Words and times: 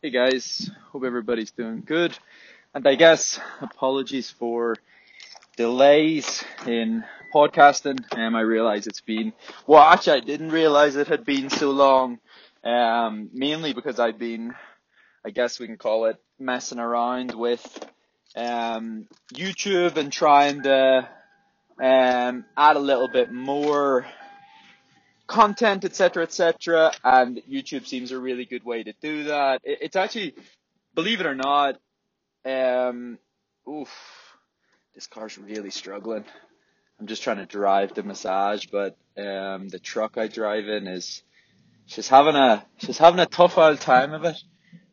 Hey 0.00 0.10
guys, 0.10 0.70
hope 0.92 1.02
everybody's 1.02 1.50
doing 1.50 1.82
good. 1.84 2.16
And 2.72 2.86
I 2.86 2.94
guess 2.94 3.40
apologies 3.60 4.30
for 4.30 4.76
delays 5.56 6.44
in 6.68 7.02
podcasting. 7.34 7.98
Um, 8.16 8.36
I 8.36 8.42
realize 8.42 8.86
it's 8.86 9.00
been, 9.00 9.32
well 9.66 9.82
actually 9.82 10.18
I 10.18 10.24
didn't 10.24 10.50
realize 10.50 10.94
it 10.94 11.08
had 11.08 11.24
been 11.24 11.50
so 11.50 11.72
long. 11.72 12.20
Um, 12.62 13.30
mainly 13.32 13.72
because 13.72 13.98
I've 13.98 14.20
been, 14.20 14.54
I 15.26 15.30
guess 15.30 15.58
we 15.58 15.66
can 15.66 15.78
call 15.78 16.04
it 16.04 16.22
messing 16.38 16.78
around 16.78 17.34
with, 17.34 17.66
um, 18.36 19.08
YouTube 19.34 19.96
and 19.96 20.12
trying 20.12 20.62
to, 20.62 21.08
um, 21.82 22.44
add 22.56 22.76
a 22.76 22.78
little 22.78 23.08
bit 23.08 23.32
more 23.32 24.06
content, 25.28 25.84
etc., 25.84 26.24
etc. 26.24 26.90
And 27.04 27.40
YouTube 27.48 27.86
seems 27.86 28.10
a 28.10 28.18
really 28.18 28.46
good 28.46 28.64
way 28.64 28.82
to 28.82 28.92
do 29.00 29.24
that. 29.24 29.60
It, 29.62 29.78
it's 29.82 29.96
actually, 29.96 30.34
believe 30.94 31.20
it 31.20 31.26
or 31.26 31.36
not, 31.36 31.78
um, 32.44 33.18
oof, 33.68 33.88
this 34.94 35.06
car's 35.06 35.38
really 35.38 35.70
struggling. 35.70 36.24
I'm 36.98 37.06
just 37.06 37.22
trying 37.22 37.36
to 37.36 37.46
drive 37.46 37.94
the 37.94 38.02
massage, 38.02 38.66
but 38.66 38.96
um, 39.16 39.68
the 39.68 39.78
truck 39.78 40.18
I 40.18 40.26
drive 40.26 40.68
in 40.68 40.88
is 40.88 41.22
she's 41.86 42.08
having 42.08 42.34
a 42.34 42.64
she's 42.78 42.98
having 42.98 43.20
a 43.20 43.26
tough 43.26 43.56
old 43.56 43.80
time 43.80 44.12
of 44.14 44.24
it. 44.24 44.36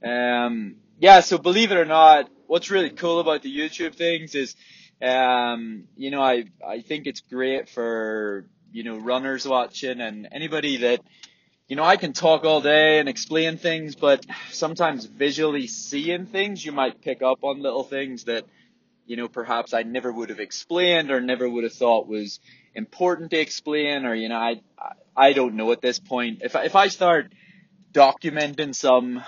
Um, 0.08 0.76
yeah, 1.00 1.22
so 1.22 1.40
believe 1.40 1.72
it 1.72 1.78
or 1.78 1.86
not, 1.86 2.30
what's 2.46 2.70
really 2.70 2.92
cool 2.92 3.20
about 3.20 3.42
the 3.42 3.58
YouTube 3.58 3.96
things 3.96 4.36
is, 4.36 4.56
um, 5.02 5.86
you 5.96 6.12
know, 6.12 6.22
I 6.22 6.44
I 6.66 6.82
think 6.82 7.08
it's 7.08 7.22
great 7.22 7.70
for 7.70 8.48
you 8.76 8.84
know, 8.84 8.98
runners 8.98 9.48
watching 9.48 10.02
and 10.02 10.28
anybody 10.34 10.76
that, 10.76 11.00
you 11.70 11.78
know, 11.78 11.84
I 11.86 11.96
can 11.96 12.12
talk 12.12 12.44
all 12.44 12.60
day 12.60 13.00
and 13.00 13.08
explain 13.08 13.56
things, 13.58 13.96
but 13.96 14.26
sometimes 14.52 15.06
visually 15.06 15.68
seeing 15.68 16.26
things, 16.26 16.66
you 16.66 16.74
might 16.74 17.02
pick 17.02 17.22
up 17.22 17.46
on 17.46 17.62
little 17.62 17.86
things 17.86 18.26
that, 18.26 18.44
you 19.06 19.16
know, 19.16 19.30
perhaps 19.30 19.74
I 19.74 19.84
never 19.84 20.12
would 20.12 20.28
have 20.28 20.42
explained 20.42 21.10
or 21.10 21.22
never 21.22 21.50
would 21.50 21.64
have 21.64 21.72
thought 21.72 22.10
was 22.10 22.42
important 22.74 23.32
to 23.32 23.40
explain 23.40 24.06
or, 24.06 24.14
you 24.14 24.28
know, 24.28 24.36
I, 24.36 24.62
I 25.16 25.32
don't 25.32 25.56
know 25.56 25.72
at 25.72 25.80
this 25.80 26.00
point. 26.00 26.40
If 26.42 26.58
I, 26.58 26.66
if 26.66 26.76
I 26.76 26.90
start 26.90 27.32
documenting 27.94 28.76
some 28.76 29.24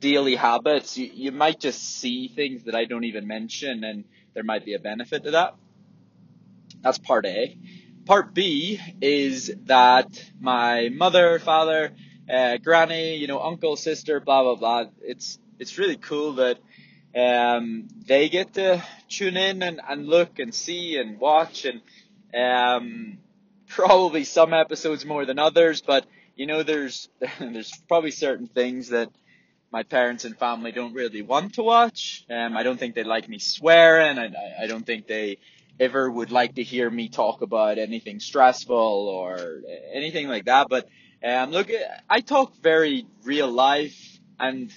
daily 0.00 0.34
habits, 0.34 0.98
you, 0.98 1.08
you 1.14 1.30
might 1.30 1.60
just 1.60 2.00
see 2.00 2.26
things 2.26 2.64
that 2.64 2.74
I 2.74 2.86
don't 2.86 3.04
even 3.04 3.28
mention 3.28 3.84
and 3.84 4.02
there 4.34 4.42
might 4.42 4.64
be 4.64 4.74
a 4.74 4.80
benefit 4.80 5.22
to 5.22 5.30
that. 5.30 5.54
That's 6.82 6.98
part 6.98 7.26
A. 7.26 7.56
Part 8.04 8.34
B 8.34 8.80
is 9.00 9.54
that 9.66 10.08
my 10.40 10.88
mother, 10.88 11.38
father, 11.38 11.92
uh, 12.28 12.56
granny, 12.56 13.16
you 13.16 13.26
know, 13.26 13.40
uncle, 13.40 13.76
sister, 13.76 14.20
blah 14.20 14.42
blah 14.42 14.56
blah. 14.56 14.90
It's 15.00 15.38
it's 15.58 15.78
really 15.78 15.96
cool 15.96 16.34
that 16.34 16.58
um, 17.14 17.88
they 18.06 18.28
get 18.28 18.54
to 18.54 18.82
tune 19.08 19.36
in 19.36 19.62
and, 19.62 19.80
and 19.88 20.06
look 20.06 20.38
and 20.38 20.54
see 20.54 20.96
and 20.96 21.20
watch 21.20 21.64
and 21.64 21.80
um, 22.34 23.18
probably 23.68 24.24
some 24.24 24.52
episodes 24.52 25.04
more 25.04 25.24
than 25.24 25.38
others, 25.38 25.82
but 25.82 26.06
you 26.34 26.46
know, 26.46 26.62
there's 26.62 27.08
there's 27.38 27.72
probably 27.88 28.10
certain 28.10 28.46
things 28.46 28.88
that 28.88 29.10
my 29.70 29.82
parents 29.82 30.24
and 30.24 30.38
family 30.38 30.72
don't 30.72 30.92
really 30.92 31.22
want 31.22 31.54
to 31.54 31.62
watch. 31.62 32.26
Um, 32.28 32.56
I 32.56 32.62
don't 32.62 32.78
think 32.78 32.94
they 32.94 33.04
like 33.04 33.28
me 33.28 33.38
swearing. 33.38 34.18
I, 34.18 34.32
I 34.62 34.66
don't 34.66 34.84
think 34.84 35.06
they 35.06 35.38
ever 35.80 36.10
would 36.10 36.30
like 36.30 36.56
to 36.56 36.62
hear 36.62 36.90
me 36.90 37.08
talk 37.08 37.42
about 37.42 37.78
anything 37.78 38.20
stressful 38.20 38.76
or 38.76 39.62
anything 39.92 40.28
like 40.28 40.44
that. 40.46 40.68
But 40.68 40.88
um, 41.24 41.50
look, 41.50 41.70
I 42.08 42.20
talk 42.20 42.54
very 42.56 43.06
real 43.24 43.50
life, 43.50 44.18
and 44.38 44.72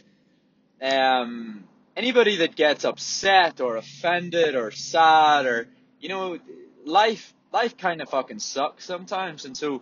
um, 0.81 1.65
anybody 1.95 2.37
that 2.37 2.55
gets 2.55 2.85
upset 2.85 3.61
or 3.61 3.77
offended 3.77 4.55
or 4.55 4.71
sad 4.71 5.45
or 5.45 5.67
you 5.99 6.09
know, 6.09 6.39
life 6.85 7.33
life 7.51 7.77
kind 7.77 8.01
of 8.01 8.09
fucking 8.09 8.39
sucks 8.39 8.85
sometimes, 8.85 9.45
and 9.45 9.57
so 9.57 9.81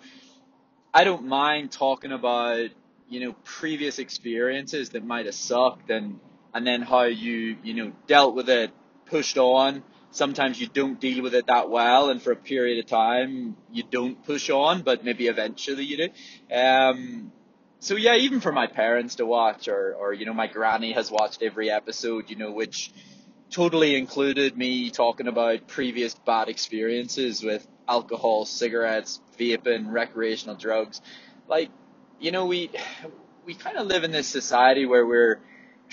I 0.93 1.03
don't 1.03 1.25
mind 1.25 1.71
talking 1.71 2.11
about 2.11 2.69
you 3.09 3.19
know 3.19 3.33
previous 3.43 3.99
experiences 3.99 4.89
that 4.91 5.03
might 5.05 5.25
have 5.25 5.35
sucked 5.35 5.89
and 5.89 6.19
and 6.53 6.65
then 6.65 6.81
how 6.81 7.03
you 7.03 7.57
you 7.63 7.73
know 7.73 7.91
dealt 8.07 8.35
with 8.35 8.49
it, 8.49 8.71
pushed 9.05 9.37
on 9.37 9.83
sometimes 10.13 10.61
you 10.61 10.67
don't 10.67 10.99
deal 10.99 11.21
with 11.21 11.35
it 11.35 11.47
that 11.47 11.69
well, 11.69 12.09
and 12.09 12.21
for 12.21 12.31
a 12.31 12.35
period 12.35 12.79
of 12.79 12.89
time 12.89 13.57
you 13.71 13.83
don't 13.83 14.23
push 14.23 14.49
on, 14.49 14.83
but 14.83 15.03
maybe 15.03 15.27
eventually 15.27 15.83
you 15.83 15.97
do. 15.97 16.55
Um, 16.55 17.31
so 17.79 17.95
yeah, 17.95 18.15
even 18.15 18.39
for 18.39 18.51
my 18.53 18.67
parents 18.67 19.15
to 19.15 19.25
watch, 19.25 19.67
or 19.67 19.93
or 19.95 20.13
you 20.13 20.25
know, 20.25 20.33
my 20.33 20.47
granny 20.47 20.93
has 20.93 21.11
watched 21.11 21.43
every 21.43 21.69
episode, 21.69 22.29
you 22.29 22.37
know, 22.37 22.51
which 22.51 22.93
totally 23.49 23.95
included 23.95 24.57
me 24.57 24.89
talking 24.89 25.27
about 25.27 25.67
previous 25.67 26.15
bad 26.15 26.47
experiences 26.47 27.43
with 27.43 27.67
alcohol, 27.87 28.45
cigarettes, 28.45 29.19
vaping, 29.37 29.91
recreational 29.91 30.55
drugs. 30.55 31.01
Like, 31.47 31.69
you 32.19 32.31
know, 32.31 32.45
we 32.45 32.71
we 33.45 33.53
kind 33.53 33.77
of 33.77 33.87
live 33.87 34.03
in 34.03 34.11
this 34.11 34.27
society 34.27 34.85
where 34.85 35.05
we're 35.05 35.41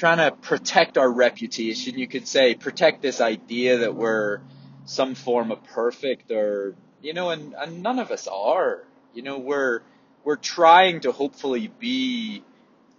trying 0.00 0.16
to 0.16 0.34
protect 0.34 0.96
our 0.96 1.12
reputation, 1.12 1.98
you 1.98 2.08
could 2.08 2.26
say, 2.26 2.54
protect 2.54 3.02
this 3.02 3.20
idea 3.20 3.76
that 3.78 3.94
we're 3.94 4.40
some 4.86 5.14
form 5.14 5.50
of 5.50 5.62
perfect 5.62 6.30
or, 6.30 6.74
you 7.02 7.12
know, 7.12 7.28
and, 7.28 7.54
and 7.54 7.82
none 7.82 7.98
of 7.98 8.10
us 8.10 8.26
are. 8.26 8.82
You 9.12 9.20
know, 9.20 9.38
we're, 9.38 9.82
we're 10.24 10.36
trying 10.36 11.00
to 11.00 11.12
hopefully 11.12 11.70
be 11.78 12.42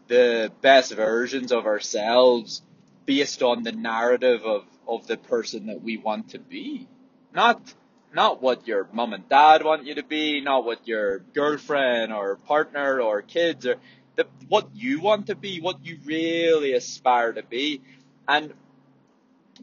the 0.10 0.52
best 0.62 0.94
versions 0.94 1.52
of 1.52 1.66
ourselves 1.66 2.62
based 3.08 3.42
on 3.42 3.64
the 3.64 3.72
narrative 3.72 4.44
of, 4.46 4.66
of 4.88 5.08
the 5.08 5.18
person 5.18 5.66
that 5.66 5.82
we 5.82 5.98
want 5.98 6.30
to 6.30 6.40
be. 6.40 6.88
Not, 7.34 7.74
not 8.14 8.44
what 8.44 8.68
your 8.68 8.88
mom 8.94 9.14
and 9.14 9.28
dad 9.28 9.64
want 9.64 9.88
you 9.88 9.96
to 9.96 10.04
be, 10.04 10.40
not 10.40 10.66
what 10.66 10.88
your 10.88 11.18
girlfriend 11.34 12.14
or 12.14 12.36
partner 12.36 13.02
or 13.02 13.24
kids 13.24 13.66
or, 13.66 13.78
the, 14.22 14.46
what 14.48 14.70
you 14.74 15.00
want 15.02 15.28
to 15.28 15.36
be, 15.36 15.62
what 15.62 15.86
you 15.86 15.98
really 16.06 16.74
aspire 16.74 17.34
to 17.34 17.44
be. 17.44 17.82
And 18.28 18.54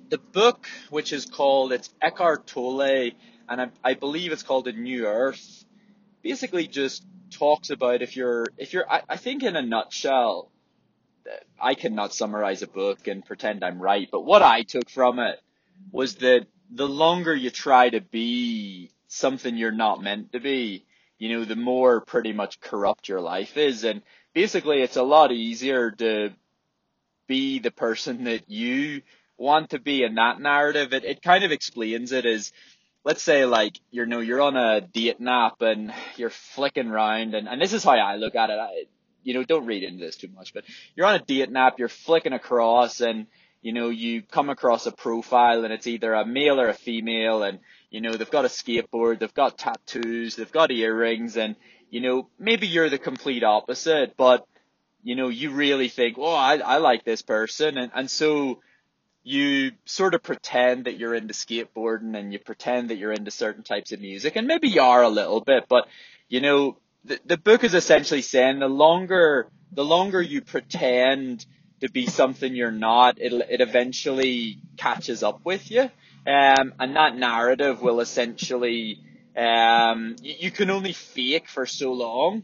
the 0.08 0.18
book, 0.18 0.66
which 0.90 1.12
is 1.12 1.26
called, 1.26 1.72
it's 1.72 1.92
Eckhart 2.00 2.46
Tolle, 2.46 3.10
and 3.48 3.60
I, 3.60 3.68
I 3.82 3.94
believe 3.94 4.32
it's 4.32 4.42
called 4.42 4.68
A 4.68 4.72
New 4.72 5.06
Earth, 5.06 5.64
basically 6.22 6.66
just 6.66 7.04
talks 7.30 7.70
about 7.70 8.02
if 8.02 8.16
you're, 8.16 8.46
if 8.56 8.72
you're, 8.72 8.90
I, 8.90 9.02
I 9.08 9.16
think 9.16 9.42
in 9.42 9.56
a 9.56 9.62
nutshell, 9.62 10.50
I 11.60 11.74
cannot 11.74 12.14
summarize 12.14 12.62
a 12.62 12.66
book 12.66 13.06
and 13.06 13.24
pretend 13.24 13.62
I'm 13.62 13.80
right, 13.80 14.08
but 14.10 14.22
what 14.24 14.42
I 14.42 14.62
took 14.62 14.88
from 14.88 15.18
it 15.18 15.40
was 15.92 16.16
that 16.16 16.46
the 16.70 16.88
longer 16.88 17.34
you 17.34 17.50
try 17.50 17.90
to 17.90 18.00
be 18.00 18.90
something 19.08 19.56
you're 19.56 19.72
not 19.72 20.02
meant 20.02 20.32
to 20.32 20.40
be, 20.40 20.84
you 21.18 21.30
know, 21.30 21.44
the 21.44 21.56
more 21.56 22.00
pretty 22.00 22.32
much 22.32 22.60
corrupt 22.60 23.08
your 23.08 23.20
life 23.20 23.56
is. 23.56 23.84
And 23.84 24.02
basically 24.38 24.82
it's 24.82 24.96
a 24.96 25.02
lot 25.02 25.32
easier 25.32 25.90
to 25.90 26.30
be 27.26 27.58
the 27.58 27.72
person 27.72 28.22
that 28.22 28.48
you 28.48 29.02
want 29.36 29.70
to 29.70 29.80
be 29.80 30.04
in 30.04 30.14
that 30.14 30.40
narrative. 30.40 30.92
It, 30.92 31.02
it 31.02 31.22
kind 31.22 31.42
of 31.42 31.50
explains 31.50 32.12
it 32.12 32.24
as, 32.24 32.52
let's 33.02 33.20
say 33.20 33.46
like, 33.46 33.80
you 33.90 34.06
know, 34.06 34.20
you're 34.20 34.40
on 34.40 34.56
a 34.56 34.80
dating 34.80 35.26
app 35.26 35.60
and 35.60 35.92
you're 36.16 36.30
flicking 36.30 36.86
around 36.86 37.34
and, 37.34 37.48
and 37.48 37.60
this 37.60 37.72
is 37.72 37.82
how 37.82 37.96
I 37.96 38.14
look 38.14 38.36
at 38.36 38.50
it. 38.50 38.60
I, 38.60 38.84
you 39.24 39.34
know, 39.34 39.42
don't 39.42 39.66
read 39.66 39.82
into 39.82 40.04
this 40.04 40.14
too 40.14 40.28
much, 40.28 40.54
but 40.54 40.62
you're 40.94 41.06
on 41.06 41.16
a 41.16 41.24
dating 41.24 41.56
app, 41.56 41.80
you're 41.80 41.88
flicking 41.88 42.32
across 42.32 43.00
and, 43.00 43.26
you 43.60 43.72
know, 43.72 43.88
you 43.88 44.22
come 44.22 44.50
across 44.50 44.86
a 44.86 44.92
profile 44.92 45.64
and 45.64 45.72
it's 45.72 45.88
either 45.88 46.14
a 46.14 46.24
male 46.24 46.60
or 46.60 46.68
a 46.68 46.74
female 46.74 47.42
and, 47.42 47.58
you 47.90 48.00
know, 48.00 48.12
they've 48.12 48.30
got 48.30 48.44
a 48.44 48.48
skateboard, 48.48 49.18
they've 49.18 49.34
got 49.34 49.58
tattoos, 49.58 50.36
they've 50.36 50.52
got 50.52 50.70
earrings 50.70 51.36
and, 51.36 51.56
you 51.90 52.00
know, 52.00 52.28
maybe 52.38 52.66
you're 52.66 52.90
the 52.90 52.98
complete 52.98 53.44
opposite, 53.44 54.16
but, 54.16 54.46
you 55.02 55.14
know, 55.14 55.28
you 55.28 55.50
really 55.50 55.88
think, 55.88 56.16
oh, 56.18 56.34
I, 56.34 56.56
I 56.56 56.78
like 56.78 57.04
this 57.04 57.22
person. 57.22 57.78
And, 57.78 57.90
and 57.94 58.10
so 58.10 58.60
you 59.22 59.72
sort 59.84 60.14
of 60.14 60.22
pretend 60.22 60.84
that 60.84 60.98
you're 60.98 61.14
into 61.14 61.34
skateboarding 61.34 62.16
and 62.18 62.32
you 62.32 62.38
pretend 62.38 62.90
that 62.90 62.96
you're 62.96 63.12
into 63.12 63.30
certain 63.30 63.62
types 63.62 63.92
of 63.92 64.00
music 64.00 64.36
and 64.36 64.46
maybe 64.46 64.68
you 64.68 64.80
are 64.80 65.02
a 65.02 65.08
little 65.08 65.40
bit, 65.40 65.64
but, 65.68 65.86
you 66.28 66.40
know, 66.40 66.76
the, 67.04 67.18
the 67.24 67.36
book 67.36 67.64
is 67.64 67.74
essentially 67.74 68.22
saying 68.22 68.58
the 68.58 68.68
longer, 68.68 69.48
the 69.72 69.84
longer 69.84 70.20
you 70.20 70.40
pretend 70.40 71.44
to 71.80 71.90
be 71.90 72.06
something 72.06 72.54
you're 72.54 72.70
not, 72.70 73.20
it'll 73.20 73.42
it 73.42 73.60
eventually 73.60 74.58
catches 74.76 75.22
up 75.22 75.44
with 75.44 75.70
you. 75.70 75.82
Um, 76.26 76.74
and 76.78 76.96
that 76.96 77.16
narrative 77.16 77.80
will 77.80 78.00
essentially, 78.00 79.00
um, 79.38 80.16
you, 80.22 80.34
you 80.40 80.50
can 80.50 80.70
only 80.70 80.92
fake 80.92 81.48
for 81.48 81.64
so 81.64 81.92
long. 81.92 82.42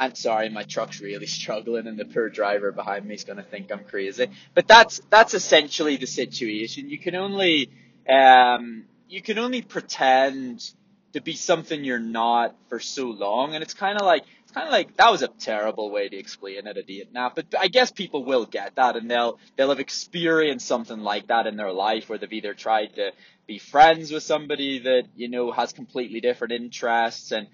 I'm 0.00 0.14
sorry, 0.14 0.48
my 0.48 0.62
truck's 0.62 1.00
really 1.00 1.26
struggling 1.26 1.86
and 1.86 1.98
the 1.98 2.04
poor 2.04 2.28
driver 2.28 2.70
behind 2.72 3.04
me 3.04 3.14
is 3.14 3.24
going 3.24 3.38
to 3.38 3.42
think 3.42 3.72
I'm 3.72 3.84
crazy. 3.84 4.28
But 4.54 4.68
that's, 4.68 5.00
that's 5.10 5.34
essentially 5.34 5.96
the 5.96 6.06
situation. 6.06 6.88
You 6.88 6.98
can 6.98 7.14
only, 7.16 7.70
um, 8.08 8.84
you 9.08 9.22
can 9.22 9.38
only 9.38 9.62
pretend 9.62 10.68
to 11.14 11.20
be 11.20 11.34
something 11.34 11.84
you're 11.84 11.98
not 11.98 12.54
for 12.68 12.78
so 12.78 13.06
long. 13.06 13.54
And 13.54 13.62
it's 13.62 13.74
kind 13.74 13.98
of 13.98 14.06
like 14.06 14.24
it's 14.48 14.54
kind 14.54 14.66
of 14.66 14.72
like 14.72 14.96
that 14.96 15.10
was 15.10 15.20
a 15.20 15.28
terrible 15.28 15.90
way 15.90 16.08
to 16.08 16.16
explain 16.16 16.66
it, 16.66 16.78
a 16.78 16.82
dating 16.82 17.14
app. 17.14 17.34
But 17.34 17.54
I 17.60 17.68
guess 17.68 17.90
people 17.90 18.24
will 18.24 18.46
get 18.46 18.76
that, 18.76 18.96
and 18.96 19.10
they'll 19.10 19.38
they'll 19.56 19.68
have 19.68 19.78
experienced 19.78 20.66
something 20.66 21.00
like 21.00 21.26
that 21.26 21.46
in 21.46 21.56
their 21.56 21.70
life, 21.70 22.08
where 22.08 22.16
they've 22.16 22.32
either 22.32 22.54
tried 22.54 22.94
to 22.94 23.12
be 23.46 23.58
friends 23.58 24.10
with 24.10 24.22
somebody 24.22 24.78
that 24.78 25.02
you 25.16 25.28
know 25.28 25.52
has 25.52 25.74
completely 25.74 26.22
different 26.22 26.54
interests, 26.54 27.30
and 27.30 27.46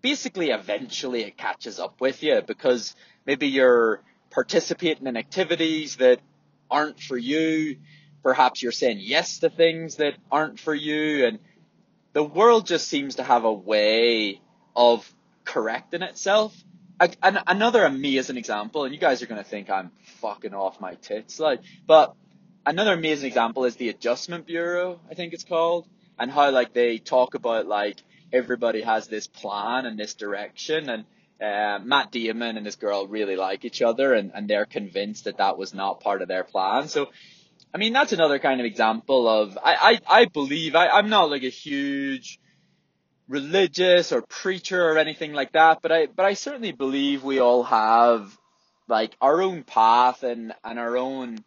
basically 0.00 0.48
eventually 0.48 1.24
it 1.24 1.36
catches 1.36 1.78
up 1.78 2.00
with 2.00 2.22
you 2.22 2.40
because 2.46 2.96
maybe 3.26 3.46
you're 3.46 4.00
participating 4.30 5.06
in 5.06 5.18
activities 5.18 5.96
that 5.96 6.20
aren't 6.70 7.00
for 7.00 7.18
you. 7.18 7.76
Perhaps 8.22 8.62
you're 8.62 8.72
saying 8.72 8.96
yes 8.98 9.40
to 9.40 9.50
things 9.50 9.96
that 9.96 10.14
aren't 10.32 10.58
for 10.58 10.74
you, 10.74 11.26
and 11.26 11.38
the 12.14 12.24
world 12.24 12.66
just 12.66 12.88
seems 12.88 13.16
to 13.16 13.22
have 13.22 13.44
a 13.44 13.52
way 13.52 14.40
of 14.74 15.14
correcting 15.50 16.02
itself. 16.02 16.54
And 17.22 17.40
another 17.46 17.84
amazing 17.84 18.36
example, 18.36 18.84
and 18.84 18.94
you 18.94 19.00
guys 19.00 19.22
are 19.22 19.26
going 19.26 19.42
to 19.42 19.48
think 19.48 19.70
I'm 19.70 19.90
fucking 20.20 20.52
off 20.52 20.80
my 20.80 20.94
tits, 20.96 21.40
like, 21.40 21.60
but 21.86 22.14
another 22.66 22.92
amazing 22.92 23.26
example 23.26 23.64
is 23.64 23.76
the 23.76 23.88
Adjustment 23.88 24.46
Bureau, 24.46 25.00
I 25.10 25.14
think 25.14 25.32
it's 25.32 25.44
called, 25.44 25.88
and 26.18 26.30
how 26.30 26.50
like 26.50 26.74
they 26.74 26.98
talk 26.98 27.34
about 27.34 27.66
like 27.66 28.02
everybody 28.32 28.82
has 28.82 29.08
this 29.08 29.26
plan 29.26 29.86
and 29.86 29.98
this 29.98 30.12
direction, 30.12 30.90
and 30.90 31.04
uh, 31.40 31.82
Matt 31.82 32.12
Damon 32.12 32.58
and 32.58 32.66
this 32.66 32.76
girl 32.76 33.06
really 33.06 33.36
like 33.36 33.64
each 33.64 33.80
other, 33.80 34.12
and 34.12 34.30
and 34.34 34.46
they're 34.46 34.66
convinced 34.66 35.24
that 35.24 35.38
that 35.38 35.56
was 35.56 35.72
not 35.72 36.00
part 36.00 36.20
of 36.20 36.28
their 36.28 36.44
plan. 36.44 36.88
So, 36.88 37.08
I 37.72 37.78
mean, 37.78 37.94
that's 37.94 38.12
another 38.12 38.38
kind 38.38 38.60
of 38.60 38.66
example 38.66 39.26
of 39.26 39.56
I 39.56 39.98
I, 40.06 40.20
I 40.20 40.24
believe 40.26 40.74
I 40.74 40.88
I'm 40.88 41.08
not 41.08 41.30
like 41.30 41.44
a 41.44 41.48
huge 41.48 42.38
religious 43.30 44.10
or 44.10 44.22
preacher 44.22 44.84
or 44.84 44.98
anything 44.98 45.32
like 45.32 45.52
that, 45.52 45.80
but 45.80 45.92
I 45.92 46.06
but 46.06 46.26
I 46.26 46.34
certainly 46.34 46.72
believe 46.72 47.22
we 47.22 47.38
all 47.38 47.62
have 47.62 48.36
like 48.88 49.16
our 49.20 49.40
own 49.40 49.62
path 49.62 50.24
and 50.24 50.52
and 50.64 50.78
our 50.78 50.96
own 50.98 51.38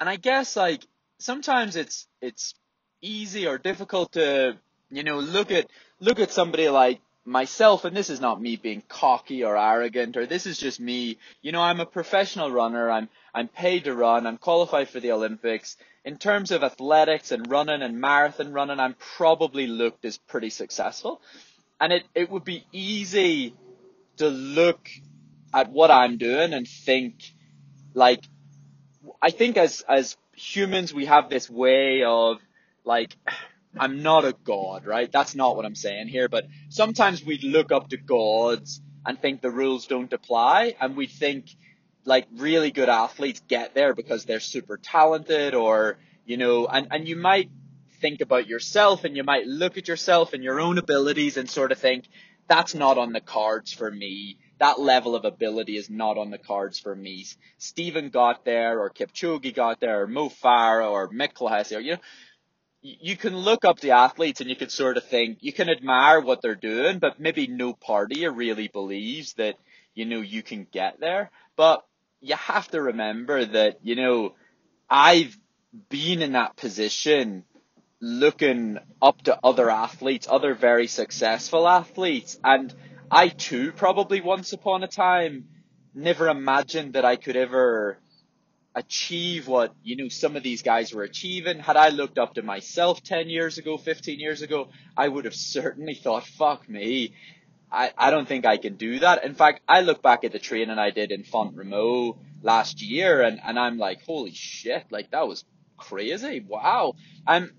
and 0.00 0.08
I 0.08 0.16
guess 0.16 0.56
like 0.56 0.82
sometimes 1.18 1.76
it's 1.76 2.08
it's 2.22 2.54
easy 3.02 3.46
or 3.46 3.58
difficult 3.58 4.12
to 4.12 4.56
you 4.90 5.04
know 5.04 5.18
look 5.18 5.52
at 5.52 5.68
look 6.00 6.18
at 6.18 6.32
somebody 6.32 6.70
like 6.70 7.00
myself 7.26 7.84
and 7.84 7.94
this 7.96 8.08
is 8.08 8.20
not 8.20 8.40
me 8.40 8.56
being 8.56 8.82
cocky 8.88 9.44
or 9.44 9.56
arrogant 9.58 10.16
or 10.16 10.24
this 10.26 10.46
is 10.46 10.58
just 10.58 10.80
me. 10.80 11.18
You 11.42 11.52
know 11.52 11.60
I'm 11.60 11.80
a 11.80 11.86
professional 11.86 12.50
runner 12.50 12.90
I'm 12.90 13.10
I'm 13.34 13.48
paid 13.48 13.84
to 13.84 13.94
run 13.94 14.26
I'm 14.26 14.38
qualified 14.38 14.88
for 14.88 15.00
the 15.00 15.12
Olympics 15.12 15.76
in 16.04 16.18
terms 16.18 16.50
of 16.50 16.62
athletics 16.62 17.32
and 17.32 17.50
running 17.50 17.82
and 17.82 18.00
marathon 18.00 18.52
running, 18.52 18.78
I'm 18.78 18.94
probably 19.16 19.66
looked 19.66 20.04
as 20.04 20.18
pretty 20.18 20.50
successful. 20.50 21.22
And 21.80 21.92
it, 21.92 22.04
it 22.14 22.30
would 22.30 22.44
be 22.44 22.66
easy 22.72 23.54
to 24.18 24.28
look 24.28 24.88
at 25.52 25.70
what 25.70 25.90
I'm 25.90 26.18
doing 26.18 26.52
and 26.52 26.68
think 26.68 27.22
like, 27.94 28.22
I 29.22 29.30
think 29.30 29.56
as, 29.56 29.82
as 29.88 30.16
humans, 30.34 30.92
we 30.92 31.06
have 31.06 31.30
this 31.30 31.48
way 31.48 32.04
of 32.04 32.38
like, 32.84 33.16
I'm 33.76 34.04
not 34.04 34.24
a 34.24 34.36
god, 34.44 34.86
right? 34.86 35.10
That's 35.10 35.34
not 35.34 35.56
what 35.56 35.64
I'm 35.64 35.74
saying 35.74 36.06
here, 36.06 36.28
but 36.28 36.46
sometimes 36.68 37.24
we 37.24 37.38
look 37.38 37.72
up 37.72 37.88
to 37.88 37.96
gods 37.96 38.80
and 39.04 39.20
think 39.20 39.40
the 39.40 39.50
rules 39.50 39.88
don't 39.88 40.12
apply 40.12 40.76
and 40.80 40.96
we 40.96 41.08
think 41.08 41.56
like 42.04 42.26
really 42.36 42.70
good 42.70 42.88
athletes 42.88 43.42
get 43.48 43.74
there 43.74 43.94
because 43.94 44.24
they're 44.24 44.40
super 44.40 44.76
talented 44.76 45.54
or, 45.54 45.98
you 46.24 46.36
know, 46.36 46.66
and, 46.66 46.88
and 46.90 47.08
you 47.08 47.16
might 47.16 47.50
think 48.00 48.20
about 48.20 48.46
yourself 48.46 49.04
and 49.04 49.16
you 49.16 49.24
might 49.24 49.46
look 49.46 49.78
at 49.78 49.88
yourself 49.88 50.32
and 50.32 50.44
your 50.44 50.60
own 50.60 50.78
abilities 50.78 51.36
and 51.36 51.48
sort 51.48 51.72
of 51.72 51.78
think, 51.78 52.04
that's 52.48 52.74
not 52.74 52.98
on 52.98 53.12
the 53.12 53.20
cards 53.20 53.72
for 53.72 53.90
me. 53.90 54.38
That 54.58 54.78
level 54.78 55.16
of 55.16 55.24
ability 55.24 55.76
is 55.76 55.88
not 55.88 56.18
on 56.18 56.30
the 56.30 56.38
cards 56.38 56.78
for 56.78 56.94
me. 56.94 57.26
Stephen 57.58 58.10
got 58.10 58.44
there 58.44 58.80
or 58.80 58.90
Kipchoge 58.90 59.54
got 59.54 59.80
there 59.80 60.02
or 60.02 60.06
Mo 60.06 60.28
Farah 60.28 60.90
or 60.90 61.08
Mick 61.08 61.40
or, 61.40 61.80
you 61.80 61.92
know, 61.92 61.98
you 62.82 63.16
can 63.16 63.34
look 63.34 63.64
up 63.64 63.80
the 63.80 63.92
athletes 63.92 64.42
and 64.42 64.50
you 64.50 64.56
can 64.56 64.68
sort 64.68 64.98
of 64.98 65.04
think, 65.04 65.38
you 65.40 65.54
can 65.54 65.70
admire 65.70 66.20
what 66.20 66.42
they're 66.42 66.54
doing, 66.54 66.98
but 66.98 67.18
maybe 67.18 67.46
no 67.46 67.72
party 67.72 68.28
really 68.28 68.68
believes 68.68 69.32
that, 69.34 69.56
you 69.94 70.04
know, 70.04 70.20
you 70.20 70.42
can 70.42 70.66
get 70.70 71.00
there. 71.00 71.30
But 71.56 71.82
you 72.24 72.36
have 72.36 72.68
to 72.68 72.80
remember 72.80 73.44
that, 73.44 73.80
you 73.82 73.96
know, 73.96 74.34
I've 74.88 75.36
been 75.90 76.22
in 76.22 76.32
that 76.32 76.56
position 76.56 77.44
looking 78.00 78.78
up 79.02 79.22
to 79.22 79.38
other 79.44 79.70
athletes, 79.70 80.26
other 80.30 80.54
very 80.54 80.86
successful 80.86 81.68
athletes, 81.68 82.38
and 82.42 82.72
I 83.10 83.28
too 83.28 83.72
probably 83.72 84.20
once 84.20 84.52
upon 84.52 84.82
a 84.82 84.88
time 84.88 85.48
never 85.94 86.28
imagined 86.28 86.94
that 86.94 87.04
I 87.04 87.16
could 87.16 87.36
ever 87.36 87.98
achieve 88.74 89.46
what, 89.46 89.74
you 89.82 89.96
know, 89.96 90.08
some 90.08 90.34
of 90.34 90.42
these 90.42 90.62
guys 90.62 90.92
were 90.92 91.04
achieving. 91.04 91.60
Had 91.60 91.76
I 91.76 91.90
looked 91.90 92.18
up 92.18 92.34
to 92.34 92.42
myself 92.42 93.02
10 93.02 93.28
years 93.28 93.58
ago, 93.58 93.76
15 93.76 94.18
years 94.18 94.42
ago, 94.42 94.70
I 94.96 95.06
would 95.06 95.26
have 95.26 95.34
certainly 95.34 95.94
thought, 95.94 96.26
fuck 96.26 96.68
me, 96.68 97.14
I, 97.70 97.92
I 97.96 98.10
don't 98.10 98.28
think 98.28 98.46
I 98.46 98.56
can 98.56 98.76
do 98.76 99.00
that. 99.00 99.24
In 99.24 99.34
fact, 99.34 99.60
I 99.68 99.80
look 99.80 100.02
back 100.02 100.24
at 100.24 100.32
the 100.32 100.38
training 100.38 100.78
I 100.78 100.90
did 100.90 101.10
in 101.10 101.24
Font 101.24 101.56
Romeu 101.56 102.16
last 102.42 102.82
year 102.82 103.22
and, 103.22 103.40
and 103.44 103.58
I'm 103.58 103.78
like, 103.78 104.04
holy 104.04 104.32
shit, 104.32 104.86
like 104.90 105.10
that 105.10 105.26
was 105.26 105.44
crazy. 105.76 106.40
Wow. 106.40 106.94
I'm, 107.26 107.52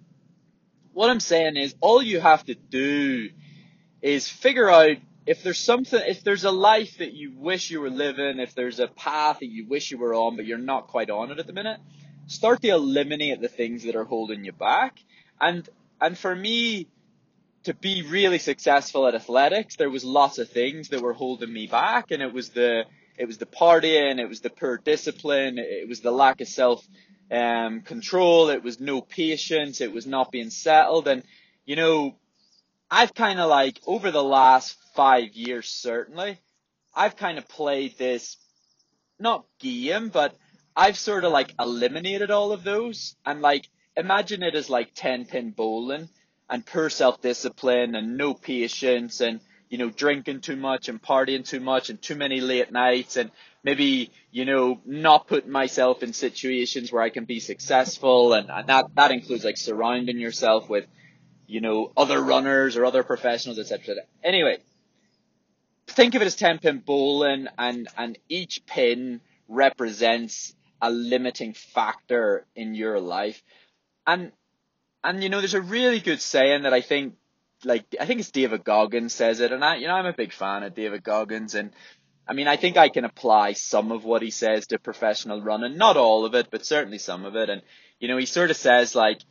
what 0.94 1.10
I'm 1.10 1.20
saying 1.20 1.58
is 1.58 1.76
all 1.82 2.02
you 2.02 2.20
have 2.22 2.46
to 2.46 2.56
do 2.56 3.30
is 4.02 4.30
figure 4.30 4.70
out 4.70 4.98
if 5.26 5.42
there's 5.44 5.60
something, 5.60 6.00
if 6.06 6.24
there's 6.24 6.44
a 6.44 6.52
life 6.52 7.00
that 7.00 7.14
you 7.14 7.34
wish 7.36 7.72
you 7.72 7.82
were 7.82 7.90
living, 7.90 8.40
if 8.40 8.54
there's 8.54 8.80
a 8.80 8.88
path 8.88 9.40
that 9.40 9.48
you 9.48 9.66
wish 9.68 9.92
you 9.92 9.98
were 9.98 10.14
on, 10.14 10.36
but 10.36 10.46
you're 10.46 10.58
not 10.58 10.88
quite 10.88 11.10
on 11.10 11.32
it 11.32 11.40
at 11.40 11.48
the 11.48 11.54
minute, 11.54 11.80
start 12.28 12.62
to 12.62 12.70
eliminate 12.70 13.42
the 13.42 13.48
things 13.48 13.84
that 13.84 13.96
are 13.96 14.04
holding 14.04 14.46
you 14.46 14.52
back. 14.52 15.00
And, 15.42 15.68
and 16.00 16.18
for 16.18 16.36
me, 16.36 16.88
to 17.66 17.74
be 17.74 18.04
really 18.04 18.38
successful 18.38 19.08
at 19.08 19.16
athletics, 19.16 19.76
there 19.76 19.90
was 19.90 20.04
lots 20.04 20.38
of 20.38 20.50
things 20.50 20.90
that 20.90 21.02
were 21.02 21.14
holding 21.14 21.52
me 21.52 21.68
back, 21.68 22.12
and 22.12 22.22
it 22.22 22.32
was 22.32 22.50
the 22.50 22.86
it 23.18 23.26
was 23.26 23.38
the 23.38 23.46
partying, 23.46 24.20
it 24.20 24.30
was 24.30 24.42
the 24.42 24.50
poor 24.50 24.78
discipline, 24.78 25.58
it 25.58 25.88
was 25.88 26.02
the 26.02 26.12
lack 26.12 26.42
of 26.42 26.48
self 26.48 26.86
um, 27.32 27.82
control, 27.82 28.50
it 28.50 28.64
was 28.64 28.80
no 28.80 29.02
patience, 29.02 29.82
it 29.82 29.92
was 29.92 30.06
not 30.06 30.32
being 30.32 30.52
settled, 30.52 31.08
and 31.08 31.24
you 31.66 31.76
know, 31.76 32.16
I've 32.90 33.16
kind 33.16 33.40
of 33.40 33.50
like 33.50 33.80
over 33.88 34.12
the 34.12 34.24
last 34.24 34.78
five 34.96 35.34
years 35.34 35.68
certainly, 35.68 36.40
I've 36.94 37.16
kind 37.16 37.40
of 37.40 37.48
played 37.48 37.98
this 37.98 38.38
not 39.20 39.46
game, 39.60 40.10
but 40.10 40.38
I've 40.76 40.98
sort 40.98 41.24
of 41.24 41.32
like 41.32 41.52
eliminated 41.60 42.30
all 42.30 42.52
of 42.52 42.64
those, 42.64 43.16
and 43.26 43.42
like 43.42 43.68
imagine 43.98 44.44
it 44.44 44.54
as 44.54 44.70
like 44.70 44.94
ten 44.94 45.26
pin 45.26 45.50
bowling 45.50 46.10
and 46.50 46.66
poor 46.66 46.90
self 46.90 47.22
discipline 47.22 47.96
and 47.96 48.18
no 48.18 48.34
patience 48.34 49.22
and 49.22 49.40
you 49.70 49.78
know 49.78 49.90
drinking 49.90 50.42
too 50.42 50.56
much 50.56 50.90
and 50.90 51.02
partying 51.02 51.48
too 51.48 51.60
much 51.60 51.90
and 51.90 52.02
too 52.02 52.16
many 52.16 52.40
late 52.42 52.72
nights 52.72 53.18
and 53.18 53.32
maybe 53.64 54.12
you 54.32 54.46
know 54.46 54.80
not 54.86 55.28
putting 55.28 55.52
myself 55.52 56.04
in 56.04 56.14
situations 56.14 56.92
where 56.92 57.02
I 57.02 57.10
can 57.10 57.26
be 57.26 57.40
successful 57.40 58.34
and, 58.34 58.50
and 58.50 58.68
that 58.68 58.86
that 58.96 59.12
includes 59.12 59.44
like 59.44 59.58
surrounding 59.58 60.20
yourself 60.20 60.70
with 60.70 60.86
you 61.48 61.62
know 61.62 61.92
other 61.98 62.22
runners 62.22 62.78
or 62.78 62.86
other 62.86 63.04
professionals 63.04 63.60
etc. 63.60 63.96
Anyway, 64.24 64.58
think 65.88 66.16
of 66.16 66.22
it 66.22 66.26
as 66.26 66.36
ten 66.36 66.60
pin 66.60 66.80
bowling 66.80 67.48
and 67.58 67.88
and 67.98 68.18
each 68.30 68.66
pin 68.66 69.22
represents 69.48 70.56
a 70.82 70.92
limiting 70.92 71.54
factor 71.54 72.46
in 72.56 72.76
your 72.76 73.00
life 73.00 73.42
and 74.06 74.32
and 75.06 75.22
you 75.24 75.30
know, 75.30 75.40
there's 75.40 75.54
a 75.54 75.62
really 75.62 76.00
good 76.00 76.22
saying 76.22 76.64
that 76.64 76.74
I 76.74 76.82
think, 76.82 77.16
like, 77.64 77.86
I 78.00 78.06
think 78.06 78.20
it's 78.20 78.32
David 78.32 78.64
Goggins 78.64 79.14
says 79.14 79.40
it, 79.40 79.52
and 79.52 79.64
I, 79.64 79.76
you 79.78 79.88
know, 79.88 79.94
I'm 79.94 80.06
a 80.06 80.14
big 80.14 80.34
fan 80.34 80.64
of 80.64 80.74
David 80.74 81.04
Goggins, 81.04 81.56
and 81.56 81.72
I 82.28 82.34
mean, 82.34 82.48
I 82.48 82.58
think 82.58 82.76
I 82.76 82.90
can 82.90 83.06
apply 83.06 83.54
some 83.54 83.92
of 83.92 84.04
what 84.04 84.24
he 84.24 84.32
says 84.32 84.68
to 84.68 84.80
professional 84.80 85.42
running, 85.42 85.78
not 85.78 85.96
all 85.96 86.26
of 86.26 86.34
it, 86.34 86.48
but 86.50 86.66
certainly 86.66 86.98
some 86.98 87.24
of 87.24 87.36
it, 87.36 87.50
and 87.50 87.62
you 88.00 88.08
know, 88.08 88.18
he 88.18 88.26
sort 88.26 88.50
of 88.50 88.58
says 88.58 88.96
like, 88.96 89.22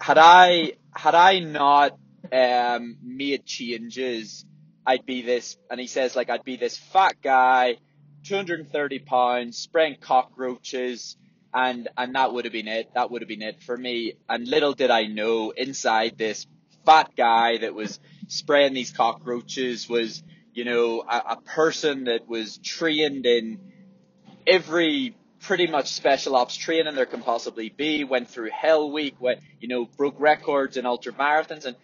had 0.00 0.18
I 0.18 0.72
had 0.94 1.14
I 1.14 1.40
not 1.40 1.98
um, 2.32 2.96
made 3.02 3.44
changes, 3.44 4.44
I'd 4.86 5.04
be 5.04 5.22
this, 5.22 5.56
and 5.68 5.80
he 5.80 5.88
says 5.88 6.14
like 6.14 6.30
I'd 6.30 6.44
be 6.44 6.56
this 6.56 6.78
fat 6.78 7.16
guy, 7.20 7.76
230 8.24 9.00
pounds, 9.00 9.58
spraying 9.58 9.96
cockroaches 10.00 11.16
and 11.52 11.88
and 11.96 12.14
that 12.14 12.32
would 12.32 12.44
have 12.44 12.52
been 12.52 12.68
it. 12.68 12.90
That 12.94 13.10
would 13.10 13.22
have 13.22 13.28
been 13.28 13.42
it 13.42 13.62
for 13.62 13.76
me. 13.76 14.14
And 14.28 14.46
little 14.46 14.74
did 14.74 14.90
I 14.90 15.04
know, 15.06 15.50
inside 15.50 16.18
this 16.18 16.46
fat 16.84 17.12
guy 17.16 17.58
that 17.58 17.74
was 17.74 18.00
spraying 18.28 18.74
these 18.74 18.92
cockroaches 18.92 19.88
was, 19.88 20.22
you 20.54 20.64
know, 20.64 21.02
a, 21.08 21.22
a 21.30 21.36
person 21.36 22.04
that 22.04 22.28
was 22.28 22.58
trained 22.58 23.26
in 23.26 23.60
every 24.46 25.14
pretty 25.40 25.66
much 25.66 25.92
special 25.92 26.34
ops 26.34 26.56
training 26.56 26.94
there 26.94 27.06
can 27.06 27.22
possibly 27.22 27.68
be. 27.68 28.04
Went 28.04 28.28
through 28.28 28.50
Hell 28.50 28.90
Week, 28.90 29.20
went, 29.20 29.40
you 29.60 29.68
know, 29.68 29.84
broke 29.84 30.18
records 30.18 30.76
in 30.76 30.86
ultra 30.86 31.12
marathons, 31.12 31.64
and 31.64 31.76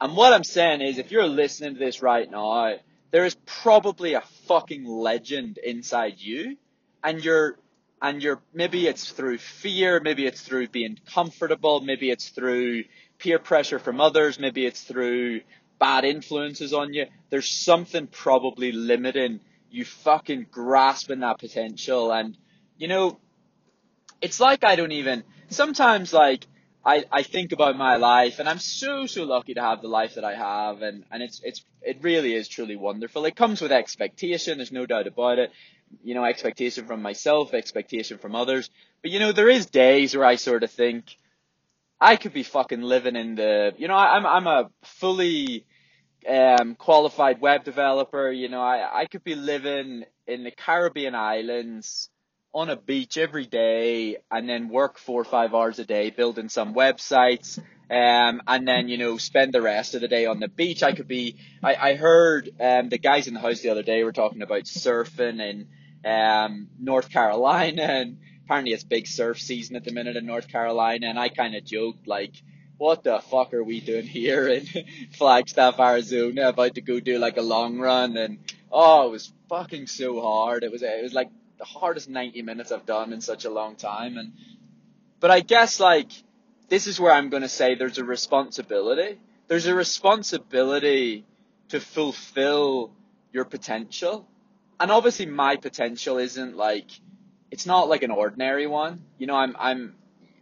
and 0.00 0.14
what 0.14 0.32
I'm 0.32 0.44
saying 0.44 0.82
is, 0.82 0.98
if 0.98 1.10
you're 1.10 1.26
listening 1.26 1.74
to 1.74 1.78
this 1.78 2.02
right 2.02 2.30
now, 2.30 2.76
there 3.12 3.24
is 3.24 3.34
probably 3.46 4.12
a 4.12 4.20
fucking 4.46 4.84
legend 4.84 5.58
inside 5.58 6.16
you 6.18 6.58
and 7.06 7.24
you're 7.24 7.56
and 8.00 8.22
you're 8.22 8.40
maybe 8.52 8.86
it's 8.86 9.10
through 9.10 9.38
fear, 9.38 10.00
maybe 10.00 10.26
it's 10.26 10.42
through 10.42 10.68
being 10.68 10.98
comfortable, 11.12 11.80
maybe 11.80 12.10
it's 12.10 12.28
through 12.28 12.84
peer 13.18 13.38
pressure 13.38 13.78
from 13.78 14.00
others, 14.00 14.38
maybe 14.38 14.66
it's 14.66 14.82
through 14.82 15.40
bad 15.78 16.04
influences 16.04 16.72
on 16.72 16.92
you. 16.92 17.06
There's 17.30 17.48
something 17.48 18.06
probably 18.06 18.72
limiting 18.72 19.40
you 19.70 19.84
fucking 19.84 20.46
grasping 20.50 21.20
that 21.20 21.38
potential 21.38 22.12
and 22.12 22.36
you 22.78 22.88
know 22.88 23.18
it's 24.20 24.40
like 24.40 24.64
I 24.64 24.76
don't 24.76 24.92
even 24.92 25.24
sometimes 25.48 26.12
like 26.12 26.46
I, 26.84 27.04
I 27.10 27.22
think 27.24 27.50
about 27.52 27.76
my 27.76 27.96
life 27.96 28.38
and 28.38 28.48
I'm 28.48 28.58
so 28.58 29.06
so 29.06 29.24
lucky 29.24 29.54
to 29.54 29.60
have 29.60 29.82
the 29.82 29.88
life 29.88 30.14
that 30.14 30.24
I 30.24 30.34
have 30.34 30.82
and, 30.82 31.04
and 31.10 31.22
it's 31.22 31.40
it's 31.44 31.64
it 31.82 31.98
really 32.00 32.34
is 32.34 32.48
truly 32.48 32.76
wonderful. 32.76 33.24
It 33.24 33.36
comes 33.36 33.60
with 33.60 33.72
expectation, 33.72 34.58
there's 34.58 34.72
no 34.72 34.86
doubt 34.86 35.06
about 35.06 35.38
it. 35.38 35.50
You 36.02 36.14
know, 36.14 36.24
expectation 36.24 36.86
from 36.86 37.02
myself, 37.02 37.54
expectation 37.54 38.18
from 38.18 38.34
others. 38.34 38.70
But 39.02 39.10
you 39.10 39.18
know, 39.18 39.32
there 39.32 39.48
is 39.48 39.66
days 39.66 40.16
where 40.16 40.26
I 40.26 40.36
sort 40.36 40.62
of 40.62 40.70
think 40.70 41.16
I 42.00 42.16
could 42.16 42.32
be 42.32 42.42
fucking 42.42 42.82
living 42.82 43.16
in 43.16 43.34
the 43.34 43.72
you 43.76 43.88
know, 43.88 43.94
I, 43.94 44.16
I'm 44.16 44.26
I'm 44.26 44.46
a 44.46 44.70
fully 44.82 45.66
um 46.28 46.74
qualified 46.74 47.40
web 47.40 47.64
developer, 47.64 48.30
you 48.30 48.48
know, 48.48 48.60
I, 48.60 49.02
I 49.02 49.06
could 49.06 49.24
be 49.24 49.34
living 49.34 50.04
in 50.26 50.44
the 50.44 50.50
Caribbean 50.50 51.14
islands 51.14 52.10
on 52.52 52.70
a 52.70 52.76
beach 52.76 53.18
every 53.18 53.46
day 53.46 54.16
and 54.30 54.48
then 54.48 54.68
work 54.68 54.98
four 54.98 55.20
or 55.20 55.24
five 55.24 55.54
hours 55.54 55.78
a 55.78 55.84
day 55.84 56.10
building 56.10 56.48
some 56.48 56.74
websites 56.74 57.60
um, 57.90 58.42
and 58.46 58.66
then 58.66 58.88
you 58.88 58.98
know 58.98 59.16
spend 59.16 59.52
the 59.52 59.62
rest 59.62 59.94
of 59.94 60.00
the 60.00 60.08
day 60.08 60.26
on 60.26 60.40
the 60.40 60.48
beach. 60.48 60.82
I 60.82 60.92
could 60.92 61.08
be. 61.08 61.36
I, 61.62 61.74
I 61.74 61.94
heard 61.94 62.50
um, 62.60 62.88
the 62.88 62.98
guys 62.98 63.26
in 63.26 63.34
the 63.34 63.40
house 63.40 63.60
the 63.60 63.70
other 63.70 63.82
day 63.82 64.02
were 64.02 64.12
talking 64.12 64.42
about 64.42 64.64
surfing 64.64 65.40
in 65.40 65.68
um, 66.10 66.68
North 66.78 67.10
Carolina, 67.10 67.82
and 67.88 68.18
apparently 68.44 68.72
it's 68.72 68.84
big 68.84 69.06
surf 69.06 69.40
season 69.40 69.76
at 69.76 69.84
the 69.84 69.92
minute 69.92 70.16
in 70.16 70.26
North 70.26 70.48
Carolina. 70.48 71.08
And 71.08 71.18
I 71.18 71.28
kind 71.28 71.54
of 71.54 71.64
joked 71.64 72.06
like, 72.06 72.34
"What 72.76 73.04
the 73.04 73.20
fuck 73.20 73.54
are 73.54 73.64
we 73.64 73.80
doing 73.80 74.06
here 74.06 74.48
in 74.48 74.66
Flagstaff, 75.12 75.78
Arizona? 75.78 76.48
About 76.48 76.74
to 76.74 76.80
go 76.80 77.00
do 77.00 77.18
like 77.18 77.36
a 77.36 77.42
long 77.42 77.78
run?" 77.78 78.16
And 78.16 78.38
oh, 78.72 79.06
it 79.06 79.10
was 79.10 79.32
fucking 79.48 79.86
so 79.86 80.20
hard. 80.20 80.64
It 80.64 80.72
was 80.72 80.82
it 80.82 81.02
was 81.02 81.14
like 81.14 81.30
the 81.58 81.64
hardest 81.64 82.08
90 82.08 82.42
minutes 82.42 82.72
I've 82.72 82.86
done 82.86 83.12
in 83.12 83.20
such 83.20 83.44
a 83.44 83.50
long 83.50 83.76
time. 83.76 84.16
And, 84.16 84.32
but 85.20 85.30
I 85.30 85.40
guess 85.40 85.80
like, 85.80 86.10
this 86.68 86.86
is 86.86 87.00
where 87.00 87.12
I'm 87.12 87.28
going 87.30 87.42
to 87.42 87.48
say 87.48 87.74
there's 87.74 87.98
a 87.98 88.04
responsibility. 88.04 89.18
There's 89.48 89.66
a 89.66 89.74
responsibility 89.74 91.24
to 91.68 91.80
fulfill 91.80 92.92
your 93.32 93.44
potential. 93.44 94.26
And 94.78 94.90
obviously 94.90 95.26
my 95.26 95.56
potential 95.56 96.18
isn't 96.18 96.56
like, 96.56 96.90
it's 97.50 97.66
not 97.66 97.88
like 97.88 98.02
an 98.02 98.10
ordinary 98.10 98.66
one. 98.66 99.02
You 99.18 99.26
know, 99.26 99.36
I'm, 99.36 99.56
I'm, 99.58 99.94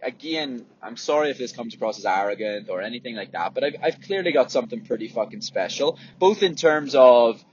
again, 0.03 0.67
I'm 0.83 0.97
sorry 0.97 1.31
if 1.31 1.39
this 1.39 1.53
comes 1.53 1.75
across 1.75 1.99
as 1.99 2.07
arrogant 2.07 2.69
or 2.69 2.81
anything 2.81 3.15
like 3.15 3.33
that, 3.33 3.55
but 3.55 3.65
I've, 3.65 3.77
I've 3.83 4.01
clearly 4.01 4.33
got 4.33 4.51
something 4.51 4.85
pretty 4.85 5.09
fucking 5.09 5.43
special, 5.43 5.99
both 6.19 6.43
in 6.43 6.57
terms 6.57 6.95
of 6.95 7.45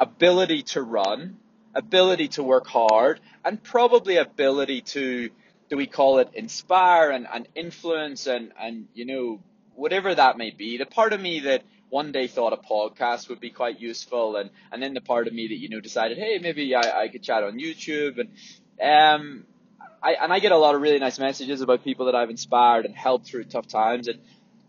ability 0.00 0.62
to 0.62 0.82
run 0.82 1.38
ability 1.74 2.28
to 2.28 2.42
work 2.42 2.66
hard, 2.66 3.20
and 3.44 3.62
probably 3.62 4.16
ability 4.16 4.82
to, 4.82 5.30
do 5.68 5.76
we 5.76 5.86
call 5.86 6.18
it, 6.18 6.30
inspire 6.34 7.10
and, 7.10 7.26
and 7.32 7.48
influence 7.54 8.26
and, 8.26 8.52
and, 8.60 8.86
you 8.94 9.04
know, 9.04 9.40
whatever 9.74 10.14
that 10.14 10.36
may 10.36 10.50
be. 10.50 10.76
The 10.76 10.86
part 10.86 11.12
of 11.12 11.20
me 11.20 11.40
that 11.40 11.62
one 11.88 12.12
day 12.12 12.26
thought 12.26 12.52
a 12.52 12.56
podcast 12.56 13.28
would 13.28 13.40
be 13.40 13.50
quite 13.50 13.80
useful 13.80 14.36
and, 14.36 14.50
and 14.72 14.82
then 14.82 14.94
the 14.94 15.00
part 15.00 15.26
of 15.26 15.32
me 15.32 15.48
that, 15.48 15.56
you 15.56 15.68
know, 15.68 15.80
decided, 15.80 16.18
hey, 16.18 16.38
maybe 16.40 16.74
I, 16.74 17.04
I 17.04 17.08
could 17.08 17.22
chat 17.22 17.42
on 17.42 17.58
YouTube 17.58 18.18
and, 18.18 18.30
um, 18.82 19.44
I, 20.02 20.14
and 20.14 20.32
I 20.32 20.38
get 20.38 20.52
a 20.52 20.58
lot 20.58 20.74
of 20.74 20.82
really 20.82 20.98
nice 20.98 21.18
messages 21.18 21.60
about 21.60 21.82
people 21.82 22.06
that 22.06 22.14
I've 22.14 22.30
inspired 22.30 22.84
and 22.84 22.94
helped 22.94 23.26
through 23.26 23.44
tough 23.44 23.66
times 23.66 24.08
and, 24.08 24.18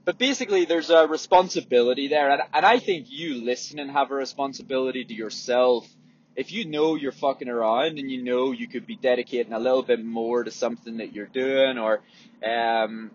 but 0.05 0.17
basically 0.17 0.65
there's 0.65 0.91
a 0.91 1.07
responsibility 1.07 2.07
there 2.07 2.29
and, 2.29 2.41
and 2.53 2.65
I 2.65 2.79
think 2.79 3.07
you 3.09 3.43
listen 3.43 3.79
and 3.79 3.91
have 3.91 4.11
a 4.11 4.15
responsibility 4.15 5.03
to 5.03 5.13
yourself 5.13 5.87
if 6.35 6.51
you 6.51 6.65
know 6.65 6.95
you're 6.95 7.11
fucking 7.11 7.47
around 7.47 7.97
and 7.97 8.11
you 8.11 8.21
know 8.21 8.51
you 8.51 8.67
could 8.67 8.85
be 8.85 8.95
dedicating 8.95 9.53
a 9.53 9.59
little 9.59 9.83
bit 9.83 10.03
more 10.03 10.43
to 10.43 10.51
something 10.51 10.97
that 10.97 11.13
you're 11.13 11.27
doing 11.27 11.77
or 11.77 12.01
um, 12.45 13.11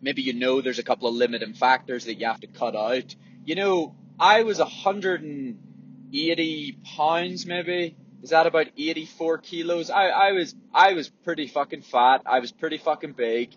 maybe 0.00 0.22
you 0.22 0.32
know 0.32 0.60
there's 0.60 0.78
a 0.78 0.84
couple 0.84 1.08
of 1.08 1.14
limiting 1.14 1.54
factors 1.54 2.06
that 2.06 2.14
you 2.14 2.26
have 2.26 2.40
to 2.40 2.46
cut 2.46 2.74
out. 2.74 3.14
You 3.44 3.54
know, 3.54 3.94
I 4.18 4.42
was 4.42 4.58
180 4.58 6.78
pounds 6.96 7.46
maybe. 7.46 7.94
Is 8.22 8.30
that 8.30 8.48
about 8.48 8.66
84 8.76 9.38
kilos? 9.38 9.90
I, 9.90 10.08
I 10.08 10.32
was 10.32 10.54
I 10.74 10.94
was 10.94 11.08
pretty 11.08 11.46
fucking 11.46 11.82
fat. 11.82 12.22
I 12.26 12.40
was 12.40 12.50
pretty 12.50 12.78
fucking 12.78 13.12
big. 13.12 13.54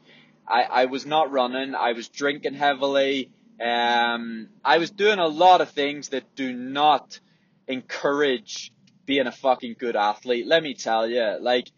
I, 0.48 0.64
I 0.64 0.86
was 0.86 1.06
not 1.06 1.32
running. 1.32 1.76
I 1.76 1.94
was 1.94 2.10
drinking 2.10 2.56
heavily. 2.56 3.32
Um, 3.60 4.50
I 4.64 4.78
was 4.78 4.92
doing 4.92 5.20
a 5.20 5.28
lot 5.28 5.62
of 5.62 5.70
things 5.70 6.10
that 6.10 6.36
do 6.36 6.54
not 6.54 7.20
encourage 7.68 8.72
being 9.06 9.28
a 9.28 9.32
fucking 9.32 9.76
good 9.80 9.96
athlete. 9.96 10.48
Let 10.48 10.64
me 10.64 10.74
tell 10.74 11.08
you, 11.08 11.38
like, 11.40 11.70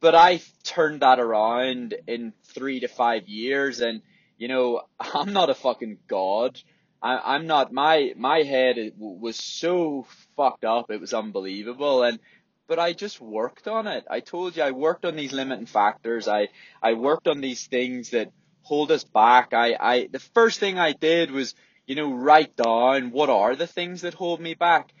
but 0.00 0.14
I 0.14 0.40
turned 0.64 1.00
that 1.00 1.20
around 1.20 1.94
in 2.06 2.32
three 2.54 2.80
to 2.80 2.88
five 2.88 3.28
years, 3.28 3.80
and 3.80 4.02
you 4.38 4.48
know, 4.48 4.82
I'm 5.00 5.32
not 5.32 5.50
a 5.50 5.54
fucking 5.54 5.98
god. 6.08 6.60
I, 7.02 7.36
I'm 7.36 7.46
not. 7.46 7.72
My 7.72 8.12
my 8.16 8.42
head 8.42 8.92
was 8.96 9.36
so 9.36 10.06
fucked 10.36 10.64
up. 10.64 10.90
It 10.90 11.00
was 11.00 11.14
unbelievable, 11.14 12.02
and 12.02 12.18
but 12.66 12.78
I 12.78 12.92
just 12.92 13.20
worked 13.20 13.68
on 13.68 13.86
it. 13.86 14.04
I 14.10 14.20
told 14.20 14.56
you 14.56 14.62
I 14.62 14.70
worked 14.70 15.04
on 15.04 15.16
these 15.16 15.32
limiting 15.32 15.66
factors. 15.66 16.28
I 16.28 16.48
I 16.82 16.94
worked 16.94 17.28
on 17.28 17.40
these 17.40 17.66
things 17.66 18.10
that 18.10 18.32
hold 18.62 18.90
us 18.90 19.04
back. 19.04 19.52
I 19.52 19.76
I 19.78 20.08
the 20.10 20.18
first 20.18 20.60
thing 20.60 20.78
I 20.78 20.92
did 20.92 21.30
was 21.30 21.54
you 21.86 21.94
know 21.94 22.12
write 22.12 22.56
down 22.56 23.10
what 23.10 23.28
are 23.28 23.54
the 23.54 23.66
things 23.66 24.00
that 24.02 24.14
hold 24.14 24.40
me 24.40 24.54
back 24.54 24.92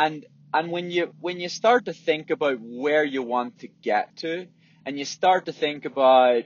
and 0.00 0.24
and 0.52 0.72
when 0.72 0.90
you 0.90 1.12
when 1.20 1.38
you 1.38 1.48
start 1.48 1.84
to 1.84 1.92
think 1.92 2.30
about 2.30 2.58
where 2.60 3.04
you 3.04 3.22
want 3.22 3.58
to 3.60 3.68
get 3.68 4.16
to 4.16 4.46
and 4.86 4.98
you 4.98 5.04
start 5.04 5.44
to 5.46 5.52
think 5.52 5.84
about 5.84 6.44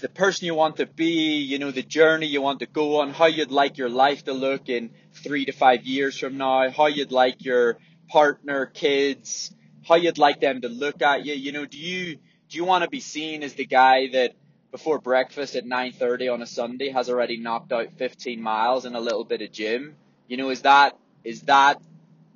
the 0.00 0.08
person 0.08 0.46
you 0.46 0.54
want 0.54 0.76
to 0.76 0.86
be, 0.86 1.36
you 1.36 1.58
know, 1.58 1.70
the 1.70 1.82
journey 1.82 2.26
you 2.26 2.40
want 2.40 2.60
to 2.60 2.66
go 2.66 3.00
on, 3.00 3.10
how 3.10 3.26
you'd 3.26 3.50
like 3.50 3.76
your 3.76 3.90
life 3.90 4.24
to 4.24 4.32
look 4.32 4.70
in 4.70 4.90
three 5.12 5.44
to 5.44 5.52
five 5.52 5.84
years 5.84 6.18
from 6.18 6.38
now, 6.38 6.70
how 6.70 6.86
you'd 6.86 7.12
like 7.12 7.44
your 7.44 7.76
partner, 8.08 8.64
kids, 8.64 9.54
how 9.86 9.96
you'd 9.96 10.16
like 10.16 10.40
them 10.40 10.62
to 10.62 10.68
look 10.68 11.02
at 11.02 11.26
you. 11.26 11.34
You 11.34 11.52
know, 11.52 11.66
do 11.66 11.78
you 11.78 12.16
do 12.48 12.56
you 12.56 12.64
want 12.64 12.84
to 12.84 12.90
be 12.90 13.00
seen 13.00 13.42
as 13.42 13.52
the 13.52 13.66
guy 13.66 14.08
that 14.12 14.34
before 14.70 14.98
breakfast 14.98 15.56
at 15.56 15.66
9:30 15.66 16.32
on 16.32 16.40
a 16.40 16.46
Sunday 16.46 16.88
has 16.88 17.10
already 17.10 17.36
knocked 17.36 17.70
out 17.70 17.92
15 17.98 18.40
miles 18.40 18.86
and 18.86 18.96
a 18.96 19.00
little 19.00 19.24
bit 19.24 19.42
of 19.42 19.52
gym? 19.52 19.96
You 20.26 20.38
know, 20.38 20.48
is 20.48 20.62
that 20.62 20.96
is 21.26 21.42
that 21.42 21.82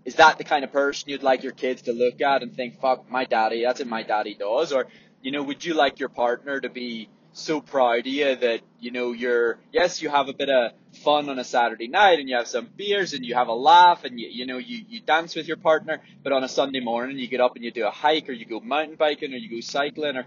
is 0.04 0.16
that 0.16 0.38
the 0.38 0.44
kind 0.44 0.64
of 0.64 0.72
person 0.72 1.10
you'd 1.10 1.22
like 1.22 1.42
your 1.42 1.52
kids 1.52 1.82
to 1.82 1.92
look 1.92 2.20
at 2.20 2.42
and 2.42 2.54
think, 2.54 2.80
fuck, 2.80 3.10
my 3.10 3.24
daddy, 3.24 3.62
that's 3.62 3.80
what 3.80 3.88
my 3.88 4.02
daddy 4.02 4.34
does? 4.34 4.72
Or, 4.72 4.86
you 5.22 5.30
know, 5.30 5.42
would 5.42 5.64
you 5.64 5.74
like 5.74 6.00
your 6.00 6.08
partner 6.08 6.58
to 6.58 6.70
be 6.70 7.08
so 7.32 7.60
proud 7.60 8.00
of 8.00 8.06
you 8.06 8.34
that, 8.34 8.62
you 8.80 8.90
know, 8.90 9.12
you're, 9.12 9.58
yes, 9.72 10.00
you 10.00 10.08
have 10.08 10.28
a 10.28 10.32
bit 10.32 10.48
of 10.48 10.72
fun 11.04 11.28
on 11.28 11.38
a 11.38 11.44
Saturday 11.44 11.86
night 11.86 12.18
and 12.18 12.28
you 12.28 12.36
have 12.36 12.48
some 12.48 12.68
beers 12.76 13.12
and 13.12 13.24
you 13.24 13.34
have 13.34 13.48
a 13.48 13.54
laugh 13.54 14.04
and 14.04 14.18
you, 14.18 14.28
you 14.28 14.46
know, 14.46 14.56
you, 14.56 14.84
you 14.88 15.00
dance 15.00 15.36
with 15.36 15.46
your 15.46 15.58
partner, 15.58 16.00
but 16.22 16.32
on 16.32 16.42
a 16.42 16.48
Sunday 16.48 16.80
morning 16.80 17.18
you 17.18 17.28
get 17.28 17.40
up 17.40 17.54
and 17.54 17.64
you 17.64 17.70
do 17.70 17.86
a 17.86 17.90
hike 17.90 18.28
or 18.28 18.32
you 18.32 18.46
go 18.46 18.58
mountain 18.58 18.96
biking 18.96 19.34
or 19.34 19.36
you 19.36 19.50
go 19.50 19.60
cycling 19.60 20.16
or, 20.16 20.24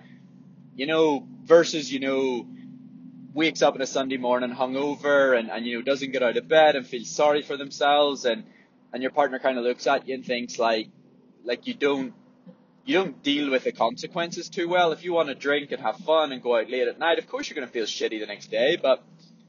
you 0.75 0.85
know, 0.85 1.27
versus, 1.43 1.91
you 1.91 1.99
know, 1.99 2.47
wakes 3.33 3.61
up 3.61 3.75
on 3.75 3.81
a 3.81 3.87
Sunday 3.87 4.17
morning 4.17 4.51
hungover 4.51 5.37
and, 5.37 5.49
and 5.49 5.65
you 5.65 5.77
know 5.77 5.81
doesn't 5.81 6.11
get 6.11 6.23
out 6.23 6.37
of 6.37 6.47
bed 6.47 6.75
and 6.75 6.85
feels 6.85 7.09
sorry 7.09 7.41
for 7.41 7.57
themselves 7.57 8.25
and 8.25 8.43
and 8.93 9.01
your 9.01 9.11
partner 9.11 9.39
kind 9.39 9.57
of 9.57 9.63
looks 9.63 9.87
at 9.87 10.07
you 10.07 10.13
and 10.15 10.25
thinks 10.25 10.59
like 10.59 10.89
like 11.43 11.67
you 11.67 11.73
don't 11.73 12.13
you 12.85 12.95
don't 12.95 13.23
deal 13.23 13.49
with 13.49 13.63
the 13.63 13.71
consequences 13.71 14.49
too 14.49 14.67
well. 14.67 14.91
If 14.91 15.03
you 15.05 15.13
want 15.13 15.29
to 15.29 15.35
drink 15.35 15.71
and 15.71 15.81
have 15.81 15.97
fun 15.97 16.31
and 16.31 16.41
go 16.41 16.57
out 16.57 16.69
late 16.69 16.87
at 16.87 16.99
night, 16.99 17.17
of 17.17 17.27
course 17.27 17.49
you're 17.49 17.55
going 17.55 17.67
to 17.67 17.71
feel 17.71 17.85
shitty 17.85 18.19
the 18.19 18.25
next 18.25 18.51
day. 18.51 18.75
But 18.75 19.01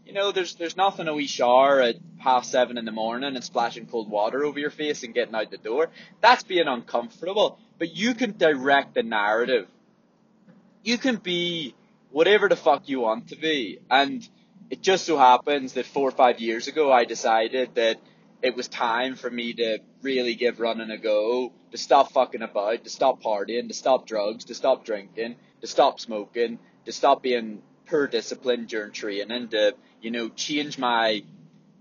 you 0.07 0.13
know, 0.13 0.33
there's 0.33 0.55
there's 0.55 0.77
nothing 0.77 1.09
a 1.09 1.15
wee 1.15 1.27
shower 1.27 1.81
at 1.81 1.97
half 2.19 2.45
seven 2.45 2.79
in 2.79 2.85
the 2.85 2.93
morning 2.93 3.35
and 3.35 3.45
splashing 3.45 3.87
cold 3.87 4.11
water 4.11 4.45
over 4.45 4.59
your 4.59 4.71
face 4.71 5.03
and 5.03 5.15
getting 5.15 5.35
out 5.35 5.51
the 5.51 5.59
door. 5.59 5.91
That's 6.21 6.45
being 6.45 6.69
uncomfortable. 6.69 7.59
But 7.79 7.97
you 7.97 8.15
can 8.15 8.37
direct 8.37 8.95
the 8.95 9.03
narrative. 9.03 9.67
You 10.85 10.99
can 10.99 11.17
be 11.17 11.75
whatever 12.15 12.49
the 12.49 12.55
fuck 12.55 12.89
you 12.89 13.01
want 13.01 13.31
to 13.31 13.37
be. 13.37 13.81
And 13.91 14.27
it 14.71 14.81
just 14.81 15.05
so 15.05 15.19
happens 15.19 15.73
that 15.73 15.85
four 15.85 16.09
or 16.09 16.13
five 16.13 16.39
years 16.39 16.69
ago, 16.69 16.93
I 16.93 17.05
decided 17.05 17.75
that 17.75 18.01
it 18.41 18.55
was 18.55 18.69
time 18.69 19.17
for 19.17 19.29
me 19.29 19.53
to 19.55 19.81
really 20.01 20.37
give 20.37 20.61
running 20.61 20.93
a 20.93 20.97
go, 20.97 21.53
to 21.73 21.77
stop 21.77 22.13
fucking 22.13 22.43
about, 22.43 22.85
to 22.85 22.91
stop 22.91 23.21
partying, 23.21 23.67
to 23.67 23.75
stop 23.75 24.07
drugs, 24.07 24.45
to 24.45 24.55
stop 24.55 24.85
drinking, 24.85 25.35
to 25.61 25.67
stop 25.67 25.99
smoking, 25.99 26.61
to 26.85 26.93
stop 26.93 27.21
being 27.21 27.63
poor 27.87 28.07
discipline 28.07 28.67
during 28.67 28.93
training, 28.93 29.49
to, 29.49 29.75
you 30.01 30.13
know, 30.13 30.29
change 30.29 30.79
my 30.79 31.25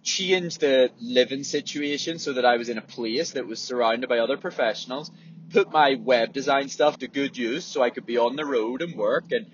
change 0.02 0.58
the 0.58 0.90
living 1.00 1.44
situation 1.44 2.18
so 2.18 2.34
that 2.34 2.44
I 2.44 2.58
was 2.58 2.70
in 2.70 2.78
a 2.80 2.82
place 2.82 3.32
that 3.34 3.46
was 3.46 3.62
surrounded 3.62 4.10
by 4.10 4.18
other 4.18 4.36
professionals, 4.36 5.12
put 5.52 5.72
my 5.72 5.94
web 5.94 6.34
design 6.34 6.70
stuff 6.70 6.98
to 6.98 7.08
good 7.08 7.38
use 7.38 7.64
so 7.64 7.84
I 7.84 7.92
could 7.92 8.06
be 8.06 8.18
on 8.18 8.36
the 8.36 8.44
road 8.44 8.82
and 8.82 8.98
work 8.98 9.32
and 9.32 9.46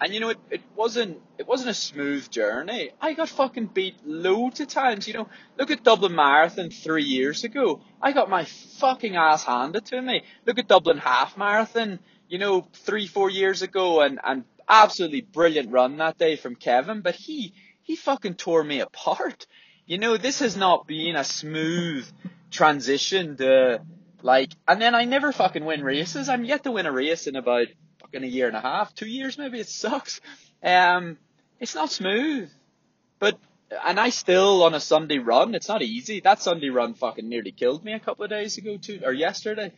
and 0.00 0.12
you 0.12 0.20
know 0.20 0.30
it, 0.30 0.38
it 0.50 0.60
wasn't 0.74 1.20
it 1.38 1.46
wasn't 1.46 1.70
a 1.70 1.74
smooth 1.74 2.30
journey. 2.30 2.90
I 3.00 3.14
got 3.14 3.28
fucking 3.28 3.66
beat 3.66 3.96
loads 4.04 4.60
of 4.60 4.68
times, 4.68 5.06
you 5.06 5.14
know. 5.14 5.28
Look 5.58 5.70
at 5.70 5.84
Dublin 5.84 6.14
Marathon 6.14 6.70
three 6.70 7.04
years 7.04 7.44
ago. 7.44 7.80
I 8.02 8.12
got 8.12 8.28
my 8.30 8.44
fucking 8.44 9.16
ass 9.16 9.44
handed 9.44 9.86
to 9.86 10.00
me. 10.02 10.22
Look 10.46 10.58
at 10.58 10.68
Dublin 10.68 10.98
Half 10.98 11.36
Marathon, 11.36 12.00
you 12.28 12.38
know, 12.38 12.66
three, 12.72 13.06
four 13.06 13.30
years 13.30 13.62
ago 13.62 14.00
and, 14.00 14.20
and 14.22 14.44
absolutely 14.68 15.20
brilliant 15.20 15.70
run 15.70 15.96
that 15.98 16.18
day 16.18 16.36
from 16.36 16.56
Kevin, 16.56 17.00
but 17.00 17.14
he 17.14 17.52
he 17.82 17.96
fucking 17.96 18.34
tore 18.34 18.64
me 18.64 18.80
apart. 18.80 19.46
You 19.86 19.98
know, 19.98 20.16
this 20.16 20.38
has 20.40 20.56
not 20.56 20.86
been 20.86 21.16
a 21.16 21.24
smooth 21.24 22.06
transition 22.50 23.36
to 23.36 23.82
like, 24.22 24.52
and 24.66 24.80
then 24.80 24.94
I 24.94 25.04
never 25.04 25.32
fucking 25.32 25.64
win 25.64 25.84
races. 25.84 26.30
I'm 26.30 26.44
yet 26.44 26.64
to 26.64 26.72
win 26.72 26.86
a 26.86 26.92
race 26.92 27.26
in 27.26 27.36
about 27.36 27.66
fucking 28.14 28.28
a 28.28 28.30
year 28.30 28.46
and 28.46 28.56
a 28.56 28.60
half, 28.60 28.94
two 28.94 29.06
years 29.06 29.38
maybe. 29.38 29.58
It 29.60 29.68
sucks. 29.68 30.20
Um, 30.62 31.18
it's 31.60 31.74
not 31.74 31.90
smooth, 31.90 32.50
but 33.18 33.38
and 33.84 33.98
I 33.98 34.10
still 34.10 34.62
on 34.62 34.74
a 34.74 34.80
Sunday 34.80 35.18
run. 35.18 35.54
It's 35.54 35.68
not 35.68 35.82
easy. 35.82 36.20
That 36.20 36.40
Sunday 36.40 36.68
run 36.68 36.94
fucking 36.94 37.28
nearly 37.28 37.50
killed 37.50 37.84
me 37.84 37.92
a 37.92 37.98
couple 37.98 38.24
of 38.24 38.30
days 38.30 38.56
ago 38.58 38.76
too, 38.76 39.00
or 39.04 39.12
yesterday. 39.12 39.72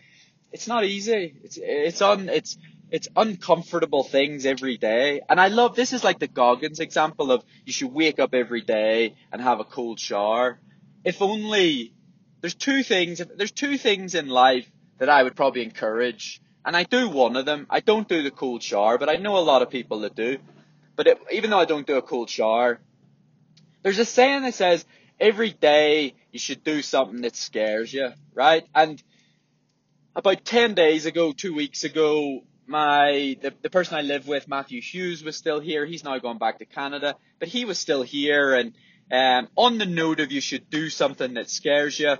It's 0.53 0.69
not 0.69 0.85
easy. 0.85 1.35
It's 1.45 1.59
it's 1.61 2.03
on 2.03 2.29
it's 2.29 2.59
it's 2.91 3.09
uncomfortable 3.17 4.05
things 4.05 4.45
every 4.47 4.77
day. 4.77 5.21
And 5.29 5.41
I 5.41 5.49
love 5.49 5.75
this 5.75 5.93
is 5.93 6.05
like 6.05 6.19
the 6.19 6.29
Goggins 6.29 6.81
example 6.81 7.33
of 7.33 7.43
you 7.65 7.73
should 7.73 7.93
wake 7.93 8.19
up 8.19 8.35
every 8.35 8.61
day 8.63 9.15
and 9.33 9.41
have 9.41 9.61
a 9.61 9.65
cold 9.65 9.99
shower. 9.99 10.59
If 11.05 11.23
only 11.23 11.95
there's 12.43 12.55
two 12.55 12.83
things 12.83 13.23
there's 13.37 13.53
two 13.53 13.79
things 13.79 14.15
in 14.15 14.29
life 14.29 14.71
that 14.99 15.09
I 15.09 15.23
would 15.23 15.37
probably 15.37 15.63
encourage. 15.63 16.41
And 16.67 16.77
I 16.77 16.83
do 16.83 17.09
one 17.09 17.37
of 17.37 17.47
them. 17.47 17.69
I 17.71 17.79
don't 17.79 18.09
do 18.09 18.25
the 18.25 18.33
cold 18.33 18.61
shower, 18.61 18.99
but 18.99 19.09
I 19.09 19.17
know 19.17 19.39
a 19.39 19.39
lot 19.39 19.63
of 19.63 19.71
people 19.71 20.01
that 20.01 20.17
do. 20.17 20.39
But 20.97 21.07
it, 21.07 21.19
even 21.33 21.51
though 21.51 21.61
I 21.61 21.65
don't 21.65 21.87
do 21.87 21.97
a 21.97 22.03
cold 22.03 22.29
shower, 22.29 22.81
there's 23.83 24.01
a 24.01 24.05
saying 24.05 24.43
that 24.43 24.55
says 24.55 24.85
every 25.21 25.51
day 25.51 26.15
you 26.33 26.41
should 26.41 26.65
do 26.65 26.83
something 26.83 27.21
that 27.23 27.37
scares 27.37 27.93
you, 27.95 28.11
right? 28.35 28.67
And 28.75 29.01
about 30.17 30.45
10 30.45 30.75
days 30.75 31.07
ago, 31.07 31.33
two 31.33 31.55
weeks 31.55 31.85
ago, 31.85 32.43
my 32.67 33.37
the, 33.41 33.55
the 33.63 33.71
person 33.71 33.97
I 33.97 34.03
live 34.03 34.27
with, 34.27 34.49
Matthew 34.49 34.81
Hughes, 34.81 35.23
was 35.23 35.37
still 35.37 35.61
here. 35.61 35.87
He's 35.87 36.03
now 36.03 36.19
gone 36.19 36.39
back 36.39 36.59
to 36.59 36.65
Canada, 36.65 37.15
but 37.39 37.47
he 37.47 37.65
was 37.65 37.79
still 37.79 38.03
here. 38.03 38.55
And 38.55 38.75
um, 39.13 39.49
on 39.57 39.79
the 39.79 39.87
note 39.87 40.19
of 40.19 40.33
you 40.33 40.41
should 40.41 40.69
do 40.69 40.91
something 40.91 41.35
that 41.35 41.49
scares 41.49 41.97
you, 42.01 42.17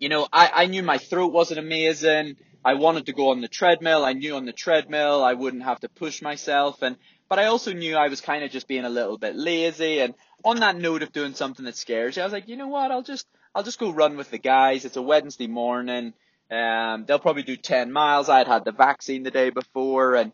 you 0.00 0.08
know, 0.08 0.26
I, 0.32 0.50
I 0.52 0.66
knew 0.66 0.82
my 0.82 0.98
throat 0.98 1.32
wasn't 1.32 1.60
amazing. 1.60 2.36
I 2.66 2.74
wanted 2.74 3.06
to 3.06 3.12
go 3.12 3.30
on 3.30 3.40
the 3.40 3.48
treadmill. 3.48 4.04
I 4.04 4.12
knew 4.12 4.34
on 4.34 4.44
the 4.44 4.52
treadmill 4.52 5.22
I 5.22 5.34
wouldn't 5.34 5.62
have 5.62 5.78
to 5.80 5.88
push 5.88 6.20
myself, 6.20 6.82
and 6.82 6.96
but 7.28 7.38
I 7.38 7.46
also 7.46 7.72
knew 7.72 7.96
I 7.96 8.08
was 8.08 8.20
kind 8.20 8.42
of 8.42 8.50
just 8.50 8.66
being 8.66 8.84
a 8.84 8.90
little 8.90 9.18
bit 9.18 9.36
lazy. 9.36 10.00
And 10.00 10.14
on 10.44 10.58
that 10.60 10.76
note 10.76 11.04
of 11.04 11.12
doing 11.12 11.34
something 11.34 11.64
that 11.64 11.76
scares 11.76 12.16
you, 12.16 12.22
I 12.22 12.26
was 12.26 12.32
like, 12.32 12.48
you 12.48 12.56
know 12.56 12.66
what? 12.66 12.90
I'll 12.90 13.04
just 13.04 13.28
I'll 13.54 13.62
just 13.62 13.78
go 13.78 13.92
run 13.92 14.16
with 14.16 14.32
the 14.32 14.38
guys. 14.38 14.84
It's 14.84 14.96
a 14.96 15.02
Wednesday 15.02 15.46
morning. 15.46 16.12
Um, 16.50 17.04
they'll 17.06 17.20
probably 17.20 17.44
do 17.44 17.56
10 17.56 17.92
miles. 17.92 18.28
I 18.28 18.38
had 18.38 18.48
had 18.48 18.64
the 18.64 18.72
vaccine 18.72 19.22
the 19.22 19.30
day 19.30 19.50
before 19.50 20.16
and 20.16 20.32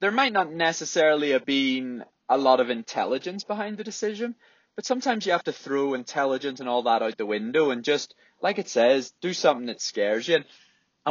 there 0.00 0.10
might 0.10 0.32
not 0.32 0.52
necessarily 0.52 1.30
have 1.30 1.46
been 1.46 2.04
a 2.28 2.36
lot 2.36 2.60
of 2.60 2.68
intelligence 2.68 3.44
behind 3.44 3.78
the 3.78 3.84
decision, 3.84 4.34
but 4.74 4.84
sometimes 4.84 5.24
you 5.24 5.32
have 5.32 5.44
to 5.44 5.52
throw 5.52 5.94
intelligence 5.94 6.60
and 6.60 6.68
all 6.68 6.82
that 6.82 7.02
out 7.02 7.16
the 7.16 7.24
window 7.24 7.70
and 7.70 7.82
just, 7.82 8.14
like 8.42 8.58
it 8.58 8.68
says, 8.68 9.12
do 9.22 9.32
something 9.32 9.66
that 9.66 9.80
scares 9.80 10.28
you. 10.28 10.36
And 10.36 10.44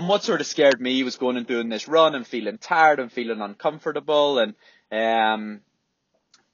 what 0.04 0.24
sort 0.24 0.42
of 0.42 0.48
scared 0.48 0.82
me 0.82 1.04
was 1.04 1.18
going 1.18 1.38
and 1.38 1.48
doing 1.48 1.70
this 1.70 1.88
run 1.88 2.16
and 2.16 2.27
feeling 2.27 2.58
tired 2.58 3.00
and 3.00 3.12
feeling 3.12 3.42
uncomfortable 3.42 4.40
and, 4.40 4.55
um, 4.92 5.62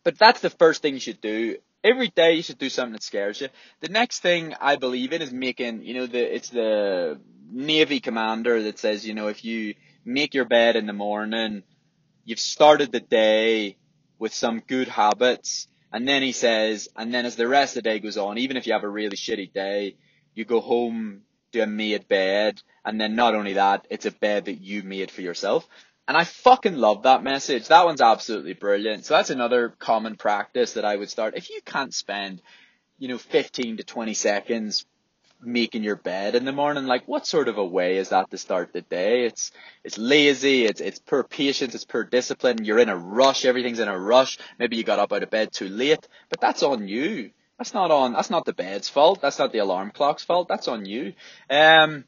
but 0.04 0.18
that's 0.18 0.42
the 0.42 0.50
first 0.50 0.82
thing 0.82 0.94
you 0.94 1.00
should 1.00 1.22
do 1.22 1.58
every 1.84 2.10
day 2.10 2.34
you 2.34 2.44
should 2.44 2.58
do 2.58 2.70
something 2.70 2.94
that 2.94 3.04
scares 3.04 3.42
you. 3.42 3.50
The 3.80 3.90
next 3.90 4.20
thing 4.20 4.54
I 4.60 4.76
believe 4.76 5.14
in 5.14 5.22
is 5.22 5.32
making, 5.32 5.84
you 5.84 5.94
know, 5.96 6.08
the 6.08 6.36
it's 6.36 6.50
the 6.50 7.20
Navy 7.52 8.00
commander 8.00 8.64
that 8.64 8.80
says, 8.80 9.06
you 9.06 9.14
know, 9.14 9.28
if 9.28 9.44
you 9.44 9.76
make 10.06 10.34
your 10.34 10.46
bed 10.46 10.76
in 10.76 10.86
the 10.86 10.94
morning, 10.94 11.64
you've 12.24 12.40
started 12.40 12.92
the 12.92 13.00
day 13.00 13.78
with 14.20 14.34
some 14.34 14.60
good 14.60 14.88
habits. 14.88 15.68
And 15.92 16.08
then 16.08 16.22
he 16.22 16.32
says, 16.32 16.88
and 16.96 17.14
then 17.14 17.26
as 17.26 17.36
the 17.36 17.48
rest 17.48 17.76
of 17.76 17.84
the 17.84 17.90
day 17.90 18.00
goes 18.00 18.18
on, 18.18 18.38
even 18.38 18.56
if 18.56 18.66
you 18.66 18.74
have 18.74 18.84
a 18.84 18.90
really 18.90 19.18
shitty 19.18 19.52
day, 19.52 19.98
you 20.34 20.46
go 20.46 20.62
home 20.62 21.22
a 21.60 21.68
made 21.68 22.08
bed. 22.08 22.62
And 22.86 23.00
then 23.00 23.16
not 23.16 23.36
only 23.36 23.54
that, 23.54 23.86
it's 23.90 24.06
a 24.06 24.12
bed 24.12 24.46
that 24.46 24.62
you 24.62 24.84
made 24.84 25.12
for 25.12 25.22
yourself. 25.22 25.68
And 26.08 26.18
I 26.18 26.24
fucking 26.24 26.76
love 26.76 27.04
that 27.04 27.24
message. 27.24 27.68
That 27.68 27.86
one's 27.86 28.02
absolutely 28.02 28.54
brilliant. 28.54 29.06
So 29.06 29.14
that's 29.14 29.30
another 29.30 29.70
common 29.70 30.16
practice 30.16 30.74
that 30.74 30.86
I 30.86 30.96
would 30.96 31.10
start. 31.10 31.36
If 31.38 31.50
you 31.50 31.62
can't 31.64 31.94
spend, 31.94 32.42
you 32.98 33.08
know, 33.08 33.18
15 33.18 33.78
to 33.78 33.84
20 33.84 34.14
seconds 34.14 34.86
making 35.44 35.84
your 35.84 35.96
bed 35.96 36.36
in 36.36 36.46
the 36.46 36.52
morning, 36.52 36.86
like 36.86 37.08
what 37.08 37.26
sort 37.26 37.48
of 37.48 37.58
a 37.58 37.66
way 37.66 37.98
is 37.98 38.10
that 38.10 38.30
to 38.32 38.38
start 38.38 38.74
the 38.74 38.82
day? 38.82 39.26
It's, 39.26 39.52
it's 39.84 39.98
lazy. 39.98 40.66
It's, 40.66 40.82
it's 40.82 41.00
poor 41.00 41.24
patience. 41.24 41.76
It's 41.76 41.86
poor 41.86 42.04
discipline. 42.04 42.66
You're 42.66 42.80
in 42.80 42.90
a 42.90 42.98
rush. 42.98 43.46
Everything's 43.46 43.80
in 43.80 43.88
a 43.88 43.98
rush. 43.98 44.38
Maybe 44.60 44.78
you 44.78 44.84
got 44.84 45.00
up 45.00 45.14
out 45.14 45.24
of 45.24 45.30
bed 45.30 45.52
too 45.52 45.70
late, 45.70 46.08
but 46.30 46.42
that's 46.42 46.64
on 46.64 46.88
you. 46.88 47.32
That's 47.62 47.76
not 47.76 47.92
on, 47.92 48.14
that's 48.14 48.32
not 48.32 48.46
the 48.46 48.54
bed's 48.54 48.90
fault. 48.90 49.22
That's 49.22 49.38
not 49.38 49.52
the 49.52 49.60
alarm 49.60 49.92
clock's 49.92 50.24
fault. 50.24 50.48
That's 50.48 50.68
on 50.68 50.84
you. 50.84 51.14
Um, 51.48 52.06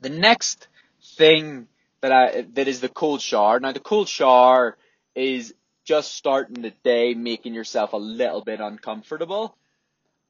the 0.00 0.08
next 0.08 0.68
thing 1.16 1.66
that 2.00 2.12
I 2.12 2.42
that 2.52 2.68
is 2.68 2.78
the 2.78 2.88
cold 2.88 3.20
shower. 3.20 3.58
Now 3.58 3.72
the 3.72 3.80
cold 3.80 4.08
shower 4.08 4.76
is 5.16 5.52
just 5.84 6.14
starting 6.14 6.62
the 6.62 6.70
day 6.84 7.12
making 7.14 7.54
yourself 7.54 7.92
a 7.92 7.96
little 7.96 8.44
bit 8.44 8.60
uncomfortable. 8.60 9.56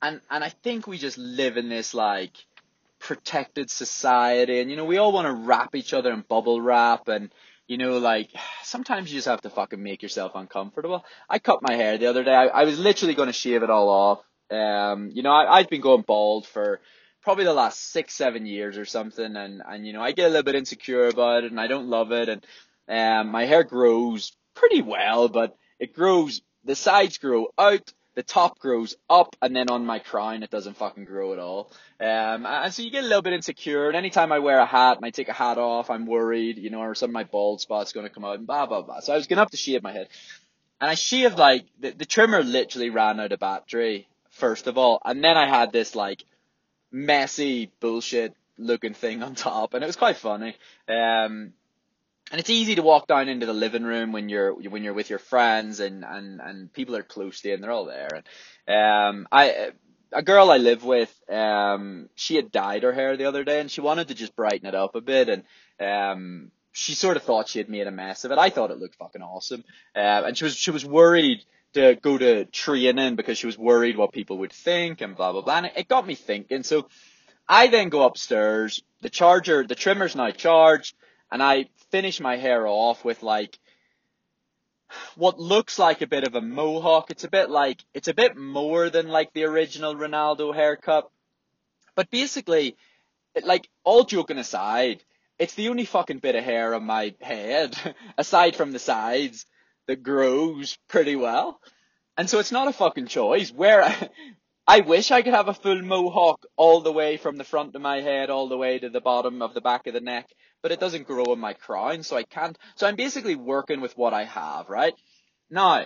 And 0.00 0.22
and 0.30 0.42
I 0.42 0.48
think 0.48 0.86
we 0.86 0.96
just 0.96 1.18
live 1.18 1.58
in 1.58 1.68
this 1.68 1.92
like 1.92 2.32
protected 3.00 3.68
society 3.68 4.60
and 4.60 4.70
you 4.70 4.78
know 4.78 4.86
we 4.86 4.96
all 4.96 5.12
want 5.12 5.26
to 5.26 5.34
wrap 5.34 5.74
each 5.74 5.92
other 5.92 6.10
in 6.10 6.24
bubble 6.26 6.58
wrap 6.58 7.08
and 7.08 7.28
you 7.72 7.78
know 7.78 7.98
like 7.98 8.30
sometimes 8.62 9.10
you 9.10 9.18
just 9.18 9.28
have 9.28 9.42
to 9.42 9.50
fucking 9.50 9.82
make 9.82 10.02
yourself 10.02 10.32
uncomfortable. 10.34 11.04
I 11.28 11.38
cut 11.38 11.62
my 11.62 11.74
hair 11.74 11.98
the 11.98 12.06
other 12.06 12.24
day. 12.24 12.34
I, 12.34 12.46
I 12.46 12.64
was 12.64 12.78
literally 12.78 13.14
going 13.14 13.28
to 13.28 13.32
shave 13.44 13.62
it 13.62 13.70
all 13.70 13.88
off. 13.88 14.20
Um 14.50 15.10
you 15.12 15.22
know 15.22 15.32
I 15.32 15.58
I've 15.58 15.70
been 15.70 15.80
going 15.80 16.04
bald 16.06 16.46
for 16.46 16.80
probably 17.22 17.44
the 17.44 17.54
last 17.54 17.92
six, 17.92 18.14
seven 18.14 18.46
years 18.46 18.76
or 18.76 18.84
something. 18.84 19.36
And, 19.36 19.62
and, 19.66 19.86
you 19.86 19.92
know, 19.92 20.02
I 20.02 20.12
get 20.12 20.26
a 20.26 20.28
little 20.28 20.42
bit 20.42 20.56
insecure 20.56 21.06
about 21.06 21.44
it 21.44 21.50
and 21.50 21.60
I 21.60 21.68
don't 21.68 21.88
love 21.88 22.12
it. 22.12 22.28
And, 22.28 22.44
um, 22.88 23.30
my 23.30 23.44
hair 23.44 23.62
grows 23.62 24.32
pretty 24.54 24.82
well, 24.82 25.28
but 25.28 25.56
it 25.78 25.94
grows, 25.94 26.42
the 26.64 26.74
sides 26.74 27.18
grow 27.18 27.46
out, 27.56 27.92
the 28.14 28.22
top 28.22 28.58
grows 28.58 28.96
up, 29.08 29.36
and 29.40 29.54
then 29.54 29.70
on 29.70 29.86
my 29.86 29.98
crown 29.98 30.42
it 30.42 30.50
doesn't 30.50 30.76
fucking 30.76 31.04
grow 31.04 31.32
at 31.32 31.38
all. 31.38 31.72
Um, 32.00 32.46
and 32.46 32.72
so 32.72 32.82
you 32.82 32.90
get 32.90 33.04
a 33.04 33.06
little 33.06 33.22
bit 33.22 33.32
insecure. 33.32 33.88
And 33.88 33.96
anytime 33.96 34.32
I 34.32 34.38
wear 34.38 34.58
a 34.58 34.66
hat 34.66 34.96
and 34.96 35.06
I 35.06 35.10
take 35.10 35.28
a 35.28 35.32
hat 35.32 35.58
off, 35.58 35.90
I'm 35.90 36.06
worried, 36.06 36.58
you 36.58 36.70
know, 36.70 36.80
or 36.80 36.94
some 36.94 37.10
of 37.10 37.14
my 37.14 37.24
bald 37.24 37.60
spot's 37.60 37.92
going 37.92 38.06
to 38.06 38.12
come 38.12 38.24
out 38.24 38.38
and 38.38 38.46
blah, 38.46 38.66
blah, 38.66 38.82
blah. 38.82 39.00
So 39.00 39.12
I 39.12 39.16
was 39.16 39.26
going 39.26 39.36
to 39.36 39.42
have 39.42 39.50
to 39.50 39.56
shave 39.56 39.82
my 39.82 39.92
head. 39.92 40.08
And 40.80 40.90
I 40.90 40.94
shaved 40.94 41.38
like, 41.38 41.64
the, 41.80 41.90
the 41.92 42.04
trimmer 42.04 42.42
literally 42.42 42.90
ran 42.90 43.20
out 43.20 43.32
of 43.32 43.40
battery, 43.40 44.08
first 44.30 44.66
of 44.66 44.76
all. 44.76 45.00
And 45.04 45.22
then 45.22 45.36
I 45.36 45.46
had 45.46 45.72
this 45.72 45.94
like, 45.94 46.24
messy 46.94 47.72
bullshit 47.80 48.34
looking 48.58 48.92
thing 48.92 49.22
on 49.22 49.34
top, 49.34 49.72
and 49.72 49.82
it 49.82 49.86
was 49.86 49.96
quite 49.96 50.18
funny. 50.18 50.54
Um, 50.86 51.54
and 52.30 52.40
it's 52.40 52.50
easy 52.50 52.76
to 52.76 52.82
walk 52.82 53.06
down 53.06 53.28
into 53.28 53.46
the 53.46 53.52
living 53.52 53.84
room 53.84 54.12
when 54.12 54.28
you're 54.28 54.54
when 54.54 54.84
you're 54.84 54.94
with 54.94 55.10
your 55.10 55.18
friends 55.18 55.80
and 55.80 56.04
and 56.04 56.40
and 56.40 56.72
people 56.72 56.96
are 56.96 57.02
close 57.02 57.40
to 57.40 57.48
you 57.48 57.54
and 57.54 57.62
they're 57.62 57.70
all 57.70 57.86
there. 57.86 58.08
And 58.66 58.74
um, 58.74 59.28
I 59.30 59.72
a 60.12 60.22
girl 60.22 60.50
I 60.50 60.58
live 60.58 60.84
with, 60.84 61.14
um, 61.30 62.08
she 62.14 62.36
had 62.36 62.52
dyed 62.52 62.82
her 62.82 62.92
hair 62.92 63.16
the 63.16 63.24
other 63.24 63.44
day 63.44 63.60
and 63.60 63.70
she 63.70 63.80
wanted 63.80 64.08
to 64.08 64.14
just 64.14 64.36
brighten 64.36 64.66
it 64.66 64.74
up 64.74 64.94
a 64.94 65.00
bit 65.00 65.28
and 65.28 65.42
um, 65.80 66.50
she 66.72 66.94
sort 66.94 67.16
of 67.16 67.22
thought 67.22 67.48
she 67.48 67.58
had 67.58 67.68
made 67.68 67.86
a 67.86 67.90
mess 67.90 68.24
of 68.24 68.32
it. 68.32 68.38
I 68.38 68.50
thought 68.50 68.70
it 68.70 68.78
looked 68.78 68.96
fucking 68.96 69.22
awesome. 69.22 69.64
Uh, 69.96 70.22
and 70.26 70.36
she 70.36 70.44
was 70.44 70.56
she 70.56 70.70
was 70.70 70.84
worried 70.84 71.44
to 71.74 71.96
go 71.96 72.18
to 72.18 72.44
training 72.46 73.16
because 73.16 73.38
she 73.38 73.46
was 73.46 73.56
worried 73.56 73.96
what 73.96 74.12
people 74.12 74.38
would 74.38 74.52
think 74.52 75.00
and 75.00 75.16
blah, 75.16 75.32
blah, 75.32 75.40
blah. 75.40 75.58
And 75.58 75.70
it 75.74 75.88
got 75.88 76.06
me 76.06 76.14
thinking. 76.14 76.62
So 76.62 76.88
I 77.48 77.68
then 77.68 77.88
go 77.88 78.04
upstairs. 78.04 78.82
The 79.00 79.10
charger, 79.10 79.66
the 79.66 79.74
trimmer's 79.74 80.14
now 80.14 80.30
charged 80.30 80.94
and 81.32 81.42
I 81.42 81.66
finish 81.92 82.18
my 82.18 82.36
hair 82.36 82.66
off 82.66 83.04
with 83.04 83.22
like 83.22 83.58
what 85.14 85.38
looks 85.38 85.78
like 85.78 86.02
a 86.02 86.06
bit 86.06 86.26
of 86.26 86.34
a 86.34 86.40
mohawk. 86.40 87.10
It's 87.10 87.24
a 87.24 87.30
bit 87.30 87.50
like, 87.50 87.84
it's 87.94 88.08
a 88.08 88.14
bit 88.14 88.36
more 88.36 88.90
than 88.90 89.08
like 89.08 89.32
the 89.32 89.44
original 89.44 89.94
Ronaldo 89.94 90.54
haircut. 90.54 91.10
But 91.94 92.10
basically, 92.10 92.76
like, 93.42 93.68
all 93.84 94.04
joking 94.04 94.38
aside, 94.38 95.02
it's 95.38 95.54
the 95.54 95.68
only 95.68 95.84
fucking 95.84 96.18
bit 96.18 96.34
of 96.34 96.44
hair 96.44 96.74
on 96.74 96.84
my 96.84 97.14
head, 97.20 97.76
aside 98.18 98.56
from 98.56 98.72
the 98.72 98.78
sides, 98.78 99.46
that 99.86 100.02
grows 100.02 100.78
pretty 100.88 101.16
well. 101.16 101.60
And 102.16 102.28
so 102.28 102.38
it's 102.38 102.52
not 102.52 102.68
a 102.68 102.72
fucking 102.72 103.06
choice. 103.06 103.50
Where 103.50 103.94
I 104.66 104.80
wish 104.80 105.10
I 105.10 105.22
could 105.22 105.34
have 105.34 105.48
a 105.48 105.54
full 105.54 105.82
mohawk 105.82 106.46
all 106.56 106.80
the 106.80 106.92
way 106.92 107.16
from 107.16 107.36
the 107.36 107.44
front 107.44 107.74
of 107.74 107.82
my 107.82 108.00
head 108.00 108.30
all 108.30 108.48
the 108.48 108.56
way 108.56 108.78
to 108.78 108.88
the 108.88 109.00
bottom 109.00 109.42
of 109.42 109.54
the 109.54 109.60
back 109.60 109.86
of 109.86 109.94
the 109.94 110.00
neck, 110.00 110.28
but 110.62 110.72
it 110.72 110.80
doesn't 110.80 111.06
grow 111.06 111.32
in 111.32 111.38
my 111.38 111.52
crown, 111.52 112.02
so 112.02 112.16
I 112.16 112.22
can't. 112.22 112.56
So 112.76 112.86
I'm 112.86 112.96
basically 112.96 113.34
working 113.34 113.80
with 113.80 113.96
what 113.96 114.14
I 114.14 114.24
have, 114.24 114.70
right? 114.70 114.94
Now, 115.50 115.84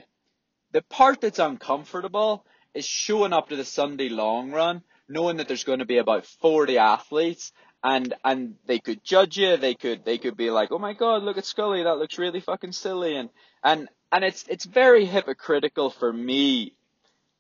the 0.73 0.83
part 0.83 1.21
that's 1.21 1.39
uncomfortable 1.39 2.45
is 2.75 2.85
showing 2.85 3.33
up 3.33 3.49
to 3.49 3.57
the 3.57 3.65
Sunday 3.65 4.11
long 4.11 4.53
run, 4.53 4.83
knowing 5.09 5.39
that 5.39 5.49
there's 5.49 5.65
going 5.65 5.79
to 5.79 5.87
be 5.87 5.99
about 5.99 6.27
40 6.27 6.79
athletes 6.79 7.53
and 7.83 8.15
and 8.25 8.57
they 8.67 8.79
could 8.79 9.05
judge 9.05 9.37
you. 9.39 9.57
They 9.57 9.75
could 9.75 10.05
they 10.05 10.19
could 10.19 10.37
be 10.37 10.51
like, 10.51 10.73
oh 10.73 10.79
my 10.79 10.93
god, 10.93 11.23
look 11.23 11.39
at 11.39 11.45
Scully, 11.47 11.83
that 11.85 11.99
looks 11.99 12.19
really 12.19 12.41
fucking 12.41 12.73
silly, 12.73 13.17
and 13.17 13.31
and 13.62 13.89
and 14.11 14.25
it's 14.25 14.45
it's 14.49 14.65
very 14.65 15.05
hypocritical 15.05 15.91
for 15.91 16.12
me 16.12 16.75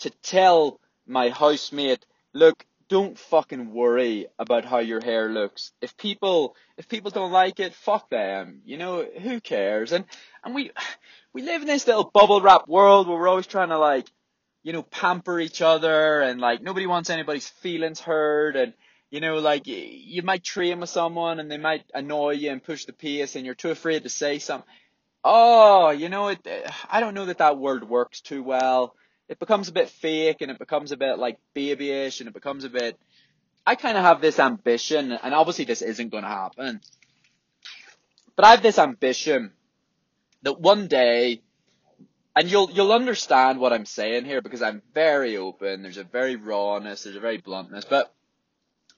to 0.00 0.10
tell 0.10 0.80
my 1.06 1.30
housemate, 1.30 2.04
look, 2.32 2.64
don't 2.88 3.18
fucking 3.18 3.72
worry 3.72 4.28
about 4.38 4.64
how 4.64 4.78
your 4.78 5.00
hair 5.00 5.28
looks. 5.28 5.72
If 5.80 5.96
people 5.96 6.54
if 6.76 6.88
people 6.88 7.10
don't 7.10 7.32
like 7.32 7.58
it, 7.60 7.74
fuck 7.74 8.08
them. 8.10 8.62
You 8.64 8.78
know, 8.78 9.04
who 9.04 9.40
cares? 9.40 9.92
And 9.92 10.04
and 10.44 10.54
we 10.54 10.70
we 11.32 11.42
live 11.42 11.62
in 11.62 11.68
this 11.68 11.86
little 11.86 12.10
bubble 12.12 12.40
wrap 12.40 12.68
world 12.68 13.08
where 13.08 13.18
we're 13.18 13.28
always 13.28 13.46
trying 13.46 13.70
to 13.70 13.78
like, 13.78 14.06
you 14.62 14.72
know, 14.72 14.82
pamper 14.82 15.40
each 15.40 15.62
other 15.62 16.20
and 16.22 16.40
like 16.40 16.62
nobody 16.62 16.86
wants 16.86 17.10
anybody's 17.10 17.48
feelings 17.48 18.00
hurt 18.00 18.56
and 18.56 18.72
you 19.10 19.20
know, 19.20 19.36
like 19.36 19.62
you 19.66 20.22
might 20.22 20.42
train 20.42 20.80
with 20.80 20.90
someone 20.90 21.38
and 21.38 21.50
they 21.50 21.58
might 21.58 21.84
annoy 21.94 22.32
you 22.32 22.50
and 22.50 22.62
push 22.62 22.84
the 22.84 22.92
pace 22.92 23.36
and 23.36 23.46
you're 23.46 23.54
too 23.54 23.70
afraid 23.70 24.02
to 24.02 24.08
say 24.08 24.38
something. 24.38 24.68
Oh, 25.22 25.90
you 25.90 26.08
know, 26.08 26.28
it, 26.28 26.46
I 26.88 27.00
don't 27.00 27.14
know 27.14 27.26
that 27.26 27.38
that 27.38 27.58
word 27.58 27.88
works 27.88 28.20
too 28.20 28.42
well 28.42 28.94
it 29.28 29.38
becomes 29.38 29.68
a 29.68 29.72
bit 29.72 29.88
fake 29.88 30.40
and 30.40 30.50
it 30.50 30.58
becomes 30.58 30.92
a 30.92 30.96
bit 30.96 31.18
like 31.18 31.38
babyish 31.54 32.20
and 32.20 32.28
it 32.28 32.34
becomes 32.34 32.64
a 32.64 32.70
bit 32.70 32.98
I 33.66 33.74
kind 33.74 33.98
of 33.98 34.04
have 34.04 34.20
this 34.20 34.38
ambition 34.38 35.10
and 35.12 35.34
obviously 35.34 35.64
this 35.64 35.82
isn't 35.82 36.10
going 36.10 36.22
to 36.22 36.28
happen. 36.28 36.80
But 38.36 38.44
I 38.44 38.50
have 38.52 38.62
this 38.62 38.78
ambition 38.78 39.52
that 40.42 40.60
one 40.60 40.86
day 40.86 41.42
and 42.36 42.50
you'll 42.50 42.70
you'll 42.70 42.92
understand 42.92 43.58
what 43.58 43.72
I'm 43.72 43.86
saying 43.86 44.24
here 44.24 44.42
because 44.42 44.62
I'm 44.62 44.82
very 44.94 45.36
open, 45.36 45.82
there's 45.82 45.96
a 45.96 46.04
very 46.04 46.36
rawness, 46.36 47.02
there's 47.02 47.16
a 47.16 47.20
very 47.20 47.38
bluntness, 47.38 47.84
but 47.84 48.14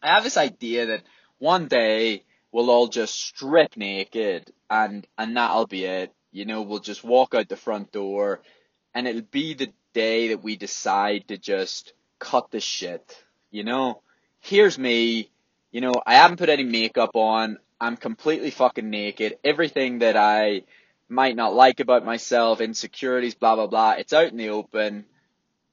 I 0.02 0.08
have 0.08 0.24
this 0.24 0.36
idea 0.36 0.86
that 0.86 1.04
one 1.38 1.68
day 1.68 2.24
we'll 2.52 2.70
all 2.70 2.88
just 2.88 3.14
strip 3.14 3.76
naked 3.76 4.52
and 4.68 5.06
and 5.16 5.36
that'll 5.36 5.66
be 5.66 5.84
it. 5.84 6.12
You 6.30 6.44
know, 6.44 6.60
we'll 6.60 6.80
just 6.80 7.04
walk 7.04 7.34
out 7.34 7.48
the 7.48 7.56
front 7.56 7.90
door 7.90 8.42
and 8.92 9.08
it'll 9.08 9.22
be 9.22 9.54
the 9.54 9.72
day 9.92 10.29
that 10.29 10.42
we 10.42 10.57
decide 10.57 11.29
to 11.29 11.38
just 11.38 11.92
cut 12.18 12.51
the 12.51 12.61
shit. 12.61 13.24
You 13.51 13.64
know, 13.64 14.03
here's 14.40 14.79
me. 14.79 15.31
You 15.70 15.81
know, 15.81 15.94
I 16.07 16.14
haven't 16.14 16.38
put 16.38 16.48
any 16.48 16.64
makeup 16.64 17.11
on. 17.14 17.59
I'm 17.81 17.96
completely 17.96 18.51
fucking 18.51 18.88
naked. 18.88 19.38
Everything 19.44 20.01
that 20.01 20.16
I 20.16 20.62
might 21.09 21.37
not 21.37 21.55
like 21.55 21.81
about 21.81 22.05
myself, 22.05 22.61
insecurities, 22.61 23.35
blah, 23.35 23.55
blah, 23.55 23.66
blah, 23.66 23.92
it's 23.92 24.12
out 24.12 24.31
in 24.31 24.37
the 24.37 24.51
open. 24.51 25.05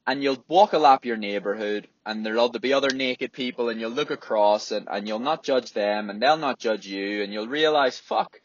And 0.08 0.22
you'll 0.22 0.44
walk 0.48 0.74
a 0.74 0.78
lap 0.78 1.04
your 1.04 1.18
neighborhood 1.18 1.88
and 2.06 2.24
there'll 2.24 2.50
be 2.50 2.74
other 2.74 2.92
naked 2.92 3.34
people 3.34 3.70
and 3.70 3.80
you'll 3.80 3.90
look 3.90 4.12
across 4.12 4.72
and, 4.72 4.88
and 4.90 5.08
you'll 5.08 5.20
not 5.20 5.44
judge 5.44 5.74
them 5.74 6.12
and 6.12 6.22
they'll 6.22 6.38
not 6.38 6.60
judge 6.60 6.86
you 6.86 7.24
and 7.24 7.34
you'll 7.34 7.48
realize, 7.48 7.98
fuck, 7.98 8.40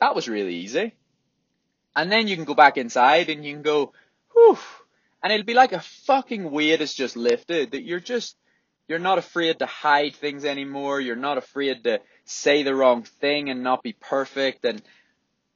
that 0.00 0.14
was 0.14 0.28
really 0.28 0.54
easy. 0.54 0.94
And 1.96 2.10
then 2.10 2.28
you 2.28 2.36
can 2.36 2.44
go 2.44 2.54
back 2.54 2.76
inside 2.76 3.30
and 3.30 3.44
you 3.44 3.52
can 3.52 3.62
go, 3.62 3.92
whew, 4.34 4.58
and 5.22 5.32
it'll 5.32 5.46
be 5.46 5.54
like 5.54 5.72
a 5.72 5.80
fucking 5.80 6.50
weight 6.50 6.80
is 6.80 6.94
just 6.94 7.16
lifted 7.16 7.72
that 7.72 7.82
you're 7.82 8.00
just, 8.00 8.36
you're 8.88 8.98
not 8.98 9.18
afraid 9.18 9.58
to 9.58 9.66
hide 9.66 10.14
things 10.16 10.44
anymore. 10.44 11.00
You're 11.00 11.16
not 11.16 11.38
afraid 11.38 11.84
to 11.84 12.00
say 12.24 12.62
the 12.62 12.74
wrong 12.74 13.04
thing 13.04 13.48
and 13.48 13.62
not 13.62 13.82
be 13.82 13.94
perfect. 13.94 14.64
And, 14.64 14.82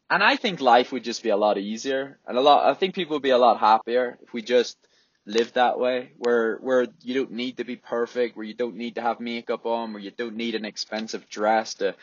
and 0.08 0.22
I 0.22 0.36
think 0.36 0.60
life 0.60 0.90
would 0.92 1.04
just 1.04 1.22
be 1.22 1.28
a 1.28 1.36
lot 1.36 1.58
easier 1.58 2.18
and 2.26 2.38
a 2.38 2.40
lot, 2.40 2.64
I 2.66 2.74
think 2.74 2.94
people 2.94 3.16
would 3.16 3.22
be 3.22 3.30
a 3.30 3.38
lot 3.38 3.60
happier 3.60 4.18
if 4.22 4.32
we 4.32 4.40
just 4.40 4.78
lived 5.26 5.56
that 5.56 5.78
way 5.78 6.12
where, 6.16 6.56
where 6.56 6.86
you 7.02 7.14
don't 7.14 7.32
need 7.32 7.58
to 7.58 7.64
be 7.64 7.76
perfect, 7.76 8.36
where 8.36 8.46
you 8.46 8.54
don't 8.54 8.76
need 8.76 8.94
to 8.94 9.02
have 9.02 9.20
makeup 9.20 9.66
on, 9.66 9.92
where 9.92 10.02
you 10.02 10.10
don't 10.10 10.36
need 10.36 10.54
an 10.54 10.64
expensive 10.64 11.28
dress 11.28 11.74
to, 11.74 11.94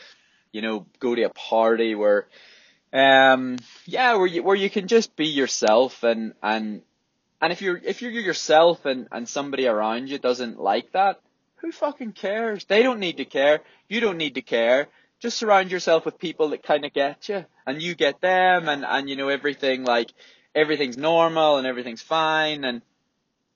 you 0.51 0.61
know, 0.61 0.85
go 0.99 1.15
to 1.15 1.23
a 1.23 1.29
party 1.29 1.95
where, 1.95 2.27
um, 2.95 3.57
yeah, 3.85 4.15
where 4.15 4.25
you 4.25 4.41
where 4.41 4.55
you 4.55 4.69
can 4.69 4.87
just 4.87 5.15
be 5.15 5.27
yourself 5.27 6.03
and 6.03 6.33
and 6.41 6.81
and 7.41 7.51
if 7.51 7.61
you're 7.61 7.77
if 7.77 8.01
you're 8.01 8.11
yourself 8.11 8.85
and 8.85 9.07
and 9.11 9.27
somebody 9.27 9.67
around 9.67 10.09
you 10.09 10.17
doesn't 10.17 10.59
like 10.59 10.93
that, 10.93 11.19
who 11.57 11.73
fucking 11.73 12.13
cares? 12.13 12.63
They 12.63 12.83
don't 12.83 12.99
need 12.99 13.17
to 13.17 13.25
care. 13.25 13.61
You 13.89 13.99
don't 13.99 14.17
need 14.17 14.35
to 14.35 14.41
care. 14.41 14.87
Just 15.19 15.37
surround 15.37 15.71
yourself 15.71 16.05
with 16.05 16.19
people 16.19 16.49
that 16.49 16.63
kind 16.63 16.85
of 16.85 16.93
get 16.93 17.27
you, 17.27 17.45
and 17.67 17.81
you 17.81 17.95
get 17.95 18.21
them, 18.21 18.69
and 18.69 18.85
and 18.85 19.09
you 19.09 19.17
know 19.17 19.27
everything 19.27 19.83
like 19.83 20.13
everything's 20.53 20.97
normal 20.97 21.57
and 21.57 21.67
everything's 21.67 22.01
fine, 22.01 22.63
and 22.63 22.81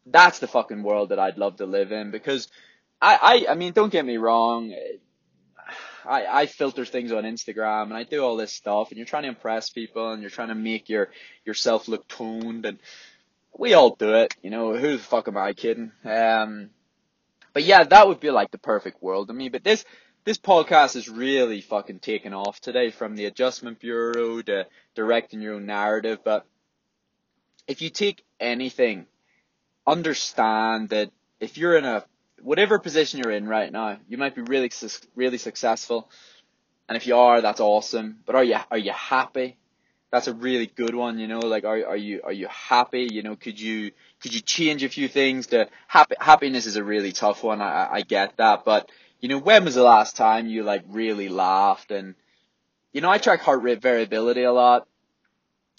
that's 0.05 0.39
the 0.39 0.47
fucking 0.47 0.83
world 0.83 1.09
that 1.09 1.19
I'd 1.19 1.37
love 1.37 1.57
to 1.57 1.65
live 1.65 1.93
in 1.93 2.11
because 2.11 2.49
I 3.01 3.45
I 3.47 3.51
I 3.51 3.55
mean 3.55 3.71
don't 3.71 3.91
get 3.91 4.05
me 4.05 4.17
wrong, 4.17 4.75
I, 6.05 6.25
I 6.25 6.45
filter 6.45 6.85
things 6.85 7.11
on 7.11 7.23
Instagram 7.23 7.83
and 7.83 7.93
I 7.93 8.03
do 8.03 8.23
all 8.23 8.37
this 8.37 8.53
stuff 8.53 8.89
and 8.89 8.97
you're 8.97 9.05
trying 9.05 9.23
to 9.23 9.29
impress 9.29 9.69
people 9.69 10.11
and 10.11 10.21
you're 10.21 10.29
trying 10.29 10.49
to 10.49 10.55
make 10.55 10.89
your 10.89 11.09
yourself 11.45 11.87
look 11.87 12.07
toned 12.07 12.65
and 12.65 12.79
we 13.57 13.73
all 13.73 13.95
do 13.95 14.13
it, 14.13 14.35
you 14.41 14.49
know, 14.49 14.75
who 14.75 14.97
the 14.97 15.03
fuck 15.03 15.27
am 15.27 15.37
I 15.37 15.53
kidding? 15.53 15.91
Um 16.05 16.69
but 17.53 17.63
yeah, 17.63 17.83
that 17.83 18.07
would 18.07 18.19
be 18.19 18.31
like 18.31 18.51
the 18.51 18.57
perfect 18.57 19.01
world 19.01 19.27
to 19.27 19.33
me. 19.33 19.49
But 19.49 19.63
this 19.63 19.85
this 20.25 20.37
podcast 20.37 20.95
is 20.95 21.09
really 21.09 21.61
fucking 21.61 21.99
taken 21.99 22.33
off 22.33 22.59
today 22.59 22.91
from 22.91 23.15
the 23.15 23.25
adjustment 23.25 23.79
bureau 23.79 24.41
to 24.41 24.67
directing 24.93 25.41
your 25.41 25.55
own 25.55 25.65
narrative. 25.65 26.19
But 26.23 26.45
if 27.67 27.81
you 27.81 27.89
take 27.89 28.23
anything, 28.39 29.07
understand 29.87 30.89
that 30.89 31.11
if 31.39 31.57
you're 31.57 31.77
in 31.77 31.85
a 31.85 32.03
whatever 32.43 32.79
position 32.79 33.19
you're 33.19 33.31
in 33.31 33.47
right 33.47 33.71
now, 33.71 33.97
you 34.07 34.17
might 34.17 34.35
be 34.35 34.41
really 34.41 34.71
really 35.15 35.37
successful, 35.37 36.09
and 36.87 36.95
if 36.95 37.07
you 37.07 37.15
are, 37.15 37.41
that's 37.41 37.59
awesome. 37.59 38.19
But 38.25 38.35
are 38.35 38.43
you 38.43 38.57
are 38.71 38.77
you 38.77 38.91
happy? 38.91 39.57
That's 40.11 40.27
a 40.27 40.33
really 40.33 40.65
good 40.65 40.95
one, 40.95 41.19
you 41.19 41.27
know. 41.27 41.39
Like, 41.39 41.65
are 41.65 41.85
are 41.85 41.97
you 41.97 42.21
are 42.23 42.33
you 42.33 42.47
happy? 42.47 43.07
You 43.11 43.21
know, 43.21 43.35
could 43.35 43.59
you 43.59 43.91
could 44.21 44.33
you 44.33 44.41
change 44.41 44.83
a 44.83 44.89
few 44.89 45.07
things 45.07 45.47
to 45.47 45.69
happy? 45.87 46.15
Happiness 46.19 46.65
is 46.65 46.77
a 46.77 46.83
really 46.83 47.11
tough 47.11 47.43
one. 47.43 47.61
I 47.61 47.87
I 47.91 48.01
get 48.01 48.37
that, 48.37 48.65
but 48.65 48.89
you 49.19 49.29
know, 49.29 49.37
when 49.37 49.65
was 49.65 49.75
the 49.75 49.83
last 49.83 50.15
time 50.15 50.47
you 50.47 50.63
like 50.63 50.83
really 50.87 51.29
laughed? 51.29 51.91
And 51.91 52.15
you 52.91 53.01
know, 53.01 53.09
I 53.09 53.17
track 53.17 53.41
heart 53.41 53.61
rate 53.61 53.81
variability 53.81 54.43
a 54.43 54.51
lot, 54.51 54.87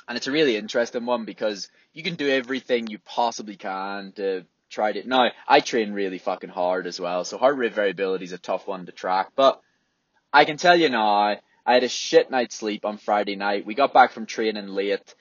and 0.07 0.17
it's 0.17 0.29
a 0.29 0.33
really 0.33 0.57
interesting 0.57 1.07
one 1.07 1.25
because 1.25 1.69
you 1.93 2.03
can 2.03 2.15
do 2.15 2.29
everything 2.29 2.87
you 2.87 2.99
possibly 2.99 3.57
can 3.57 4.13
to 4.13 4.45
tried 4.71 4.97
it. 4.97 5.07
Now, 5.07 5.31
I 5.47 5.61
train 5.61 5.93
really 5.93 6.19
fucking 6.19 6.51
hard 6.51 6.87
as 6.87 6.99
well, 6.99 7.25
so 7.25 7.37
heart 7.37 7.57
rate 7.57 7.75
variability 7.75 8.25
is 8.25 8.33
a 8.33 8.39
tough 8.39 8.67
one 8.67 8.87
to 8.87 8.93
track, 8.93 9.33
but 9.37 9.61
I 10.33 10.45
can 10.45 10.57
tell 10.57 10.77
you 10.77 10.89
now, 10.89 11.37
I 11.67 11.75
had 11.75 11.85
a 11.85 11.89
shit 11.89 12.31
night's 12.31 12.55
sleep 12.55 12.85
on 12.85 12.97
Friday 12.97 13.37
night. 13.37 13.67
We 13.67 13.75
got 13.75 13.93
back 13.93 14.13
from 14.13 14.27
training 14.27 14.69
late. 14.69 15.15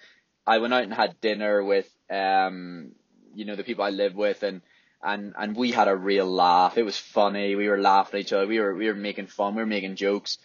I 0.45 0.59
went 0.59 0.73
out 0.73 0.83
and 0.83 0.93
had 0.93 1.19
dinner 1.19 1.63
with, 1.63 1.89
um, 2.09 2.91
you 3.35 3.45
know, 3.45 3.55
the 3.55 3.63
people 3.63 3.83
I 3.83 3.89
live 3.89 4.15
with 4.15 4.43
and, 4.43 4.61
and, 5.01 5.33
and 5.37 5.55
we 5.55 5.71
had 5.71 5.87
a 5.87 5.95
real 5.95 6.25
laugh. 6.25 6.77
It 6.77 6.83
was 6.83 6.97
funny. 6.97 7.55
We 7.55 7.69
were 7.69 7.79
laughing 7.79 8.19
at 8.19 8.25
each 8.25 8.33
other. 8.33 8.47
We 8.47 8.59
were, 8.59 8.75
we 8.75 8.87
were 8.87 8.95
making 8.95 9.27
fun. 9.27 9.55
We 9.55 9.61
were 9.61 9.67
making 9.67 9.95
jokes. 9.95 10.37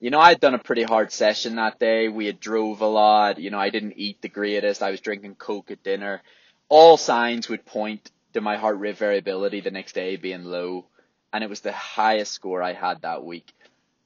You 0.00 0.10
know, 0.10 0.18
I 0.18 0.30
had 0.30 0.40
done 0.40 0.54
a 0.54 0.58
pretty 0.58 0.82
hard 0.82 1.12
session 1.12 1.56
that 1.56 1.78
day. 1.78 2.08
We 2.08 2.26
had 2.26 2.40
drove 2.40 2.80
a 2.80 2.86
lot. 2.86 3.38
You 3.38 3.50
know, 3.50 3.60
I 3.60 3.70
didn't 3.70 3.94
eat 3.96 4.20
the 4.20 4.28
greatest. 4.28 4.82
I 4.82 4.90
was 4.90 5.00
drinking 5.00 5.36
Coke 5.36 5.70
at 5.70 5.84
dinner. 5.84 6.22
All 6.68 6.96
signs 6.96 7.48
would 7.48 7.64
point 7.64 8.10
to 8.34 8.40
my 8.40 8.56
heart 8.56 8.78
rate 8.78 8.98
variability 8.98 9.60
the 9.60 9.70
next 9.70 9.94
day 9.94 10.16
being 10.16 10.44
low, 10.44 10.86
and 11.32 11.42
it 11.44 11.50
was 11.50 11.60
the 11.60 11.72
highest 11.72 12.32
score 12.32 12.62
I 12.62 12.72
had 12.72 13.02
that 13.02 13.24
week. 13.24 13.52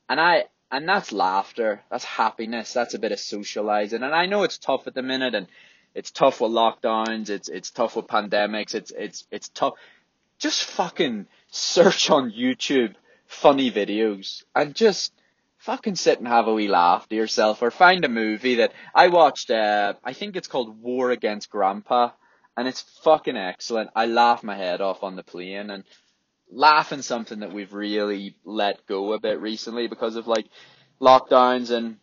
And 0.09 0.21
I 0.21 0.45
and 0.71 0.89
that's 0.89 1.13
laughter, 1.13 1.83
that's 1.91 2.05
happiness, 2.05 2.73
that's 2.73 2.95
a 2.95 2.99
bit 2.99 3.13
of 3.13 3.21
socializing. 3.21 4.03
And 4.03 4.15
I 4.15 4.27
know 4.27 4.43
it's 4.43 4.59
tough 4.59 4.87
at 4.87 4.95
the 4.95 5.03
minute, 5.03 5.35
and 5.35 5.47
it's 5.95 6.11
tough 6.11 6.41
with 6.41 6.53
lockdowns, 6.53 7.31
it's 7.31 7.49
it's 7.49 7.71
tough 7.71 7.97
with 7.97 8.07
pandemics, 8.07 8.75
it's 8.75 8.91
it's 8.91 9.27
it's 9.31 9.49
tough. 9.49 9.75
Just 10.39 10.65
fucking 10.65 11.27
search 11.51 12.11
on 12.11 12.31
YouTube 12.31 12.95
funny 13.27 13.71
videos 13.71 14.45
and 14.55 14.75
just 14.75 15.13
fucking 15.59 15.97
sit 15.97 16.19
and 16.19 16.29
have 16.29 16.47
a 16.47 16.55
wee 16.55 16.69
laugh 16.69 17.09
to 17.09 17.17
yourself 17.17 17.61
or 17.63 17.71
find 17.71 18.05
a 18.05 18.09
movie 18.09 18.57
that 18.57 18.73
I 18.95 19.09
watched 19.09 19.51
uh 19.51 19.95
I 20.05 20.13
think 20.13 20.37
it's 20.37 20.47
called 20.47 20.81
War 20.81 21.11
Against 21.11 21.51
Grandpa 21.51 22.11
and 22.57 22.67
it's 22.67 22.83
fucking 23.03 23.37
excellent. 23.37 23.91
I 23.95 24.07
laugh 24.07 24.43
my 24.43 24.57
head 24.57 24.81
off 24.81 25.03
on 25.03 25.17
the 25.17 25.23
plane 25.23 25.71
and 25.71 25.85
laughing 26.51 27.03
something 27.03 27.41
that 27.41 27.53
we've 27.53 27.73
really 27.73 28.37
let 28.45 28.87
go 28.87 29.13
a 29.13 29.21
bit 29.21 29.41
recently 29.41 29.89
because 29.89 30.17
of 30.17 30.27
like 30.27 30.47
lockdowns 31.01 31.71
and 31.71 31.97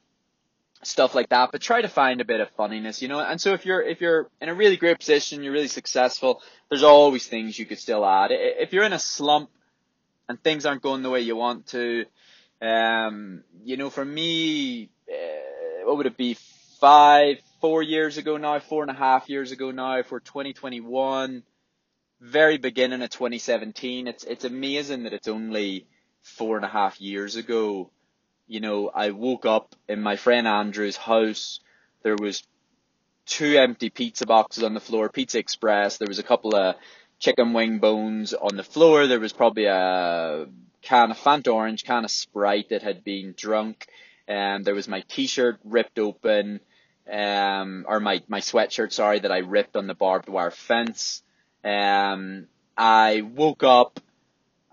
stuff 0.83 1.15
like 1.15 1.29
that, 1.29 1.51
but 1.51 1.61
try 1.61 1.81
to 1.81 1.87
find 1.87 2.21
a 2.21 2.25
bit 2.25 2.41
of 2.41 2.49
funniness, 2.51 3.01
you 3.01 3.07
know. 3.07 3.19
And 3.19 3.39
so 3.39 3.53
if 3.53 3.65
you're 3.65 3.81
if 3.81 4.01
you're 4.01 4.29
in 4.41 4.49
a 4.49 4.53
really 4.53 4.77
great 4.77 4.99
position, 4.99 5.43
you're 5.43 5.53
really 5.53 5.67
successful, 5.67 6.41
there's 6.69 6.83
always 6.83 7.25
things 7.25 7.57
you 7.57 7.65
could 7.65 7.79
still 7.79 8.05
add. 8.05 8.31
If 8.31 8.73
you're 8.73 8.83
in 8.83 8.93
a 8.93 8.99
slump 8.99 9.49
and 10.27 10.41
things 10.41 10.65
aren't 10.65 10.81
going 10.81 11.03
the 11.03 11.09
way 11.09 11.21
you 11.21 11.35
want 11.35 11.67
to, 11.67 12.05
um, 12.61 13.43
you 13.63 13.77
know, 13.77 13.89
for 13.89 14.05
me, 14.05 14.89
uh, 15.09 15.85
what 15.85 15.97
would 15.97 16.05
it 16.05 16.17
be? 16.17 16.37
Five, 16.79 17.37
four 17.63 17.81
years 17.81 18.17
ago 18.17 18.37
now, 18.37 18.59
four 18.59 18.83
and 18.83 18.91
a 18.91 18.93
half 18.93 19.29
years 19.29 19.51
ago 19.51 19.71
now, 19.71 20.03
for 20.03 20.19
2021, 20.19 21.43
very 22.19 22.57
beginning 22.57 23.01
of 23.01 23.09
2017. 23.09 24.07
It's 24.07 24.23
it's 24.23 24.45
amazing 24.45 25.03
that 25.03 25.13
it's 25.13 25.27
only 25.27 25.87
four 26.21 26.57
and 26.57 26.65
a 26.65 26.69
half 26.69 27.01
years 27.01 27.37
ago 27.37 27.89
you 28.47 28.59
know, 28.59 28.89
I 28.93 29.11
woke 29.11 29.45
up 29.45 29.75
in 29.87 30.01
my 30.01 30.15
friend 30.15 30.47
Andrew's 30.47 30.97
house. 30.97 31.59
There 32.03 32.15
was 32.15 32.43
two 33.25 33.57
empty 33.57 33.89
pizza 33.89 34.25
boxes 34.25 34.63
on 34.63 34.73
the 34.73 34.79
floor, 34.79 35.09
Pizza 35.09 35.39
Express. 35.39 35.97
There 35.97 36.07
was 36.07 36.19
a 36.19 36.23
couple 36.23 36.55
of 36.55 36.75
chicken 37.19 37.53
wing 37.53 37.79
bones 37.79 38.33
on 38.33 38.55
the 38.55 38.63
floor. 38.63 39.07
There 39.07 39.19
was 39.19 39.33
probably 39.33 39.65
a 39.65 40.47
can 40.81 41.11
of 41.11 41.17
Fanta 41.17 41.53
Orange, 41.53 41.83
can 41.85 42.03
of 42.03 42.11
Sprite 42.11 42.69
that 42.69 42.83
had 42.83 43.03
been 43.03 43.33
drunk. 43.35 43.87
And 44.27 44.57
um, 44.57 44.63
there 44.63 44.75
was 44.75 44.87
my 44.87 45.03
t-shirt 45.07 45.59
ripped 45.63 45.99
open, 45.99 46.61
um, 47.11 47.85
or 47.87 47.99
my, 47.99 48.21
my 48.27 48.39
sweatshirt, 48.39 48.91
sorry, 48.91 49.19
that 49.19 49.31
I 49.31 49.39
ripped 49.39 49.75
on 49.75 49.87
the 49.87 49.93
barbed 49.93 50.29
wire 50.29 50.51
fence. 50.51 51.23
Um, 51.63 52.47
I 52.77 53.21
woke 53.21 53.63
up 53.63 53.99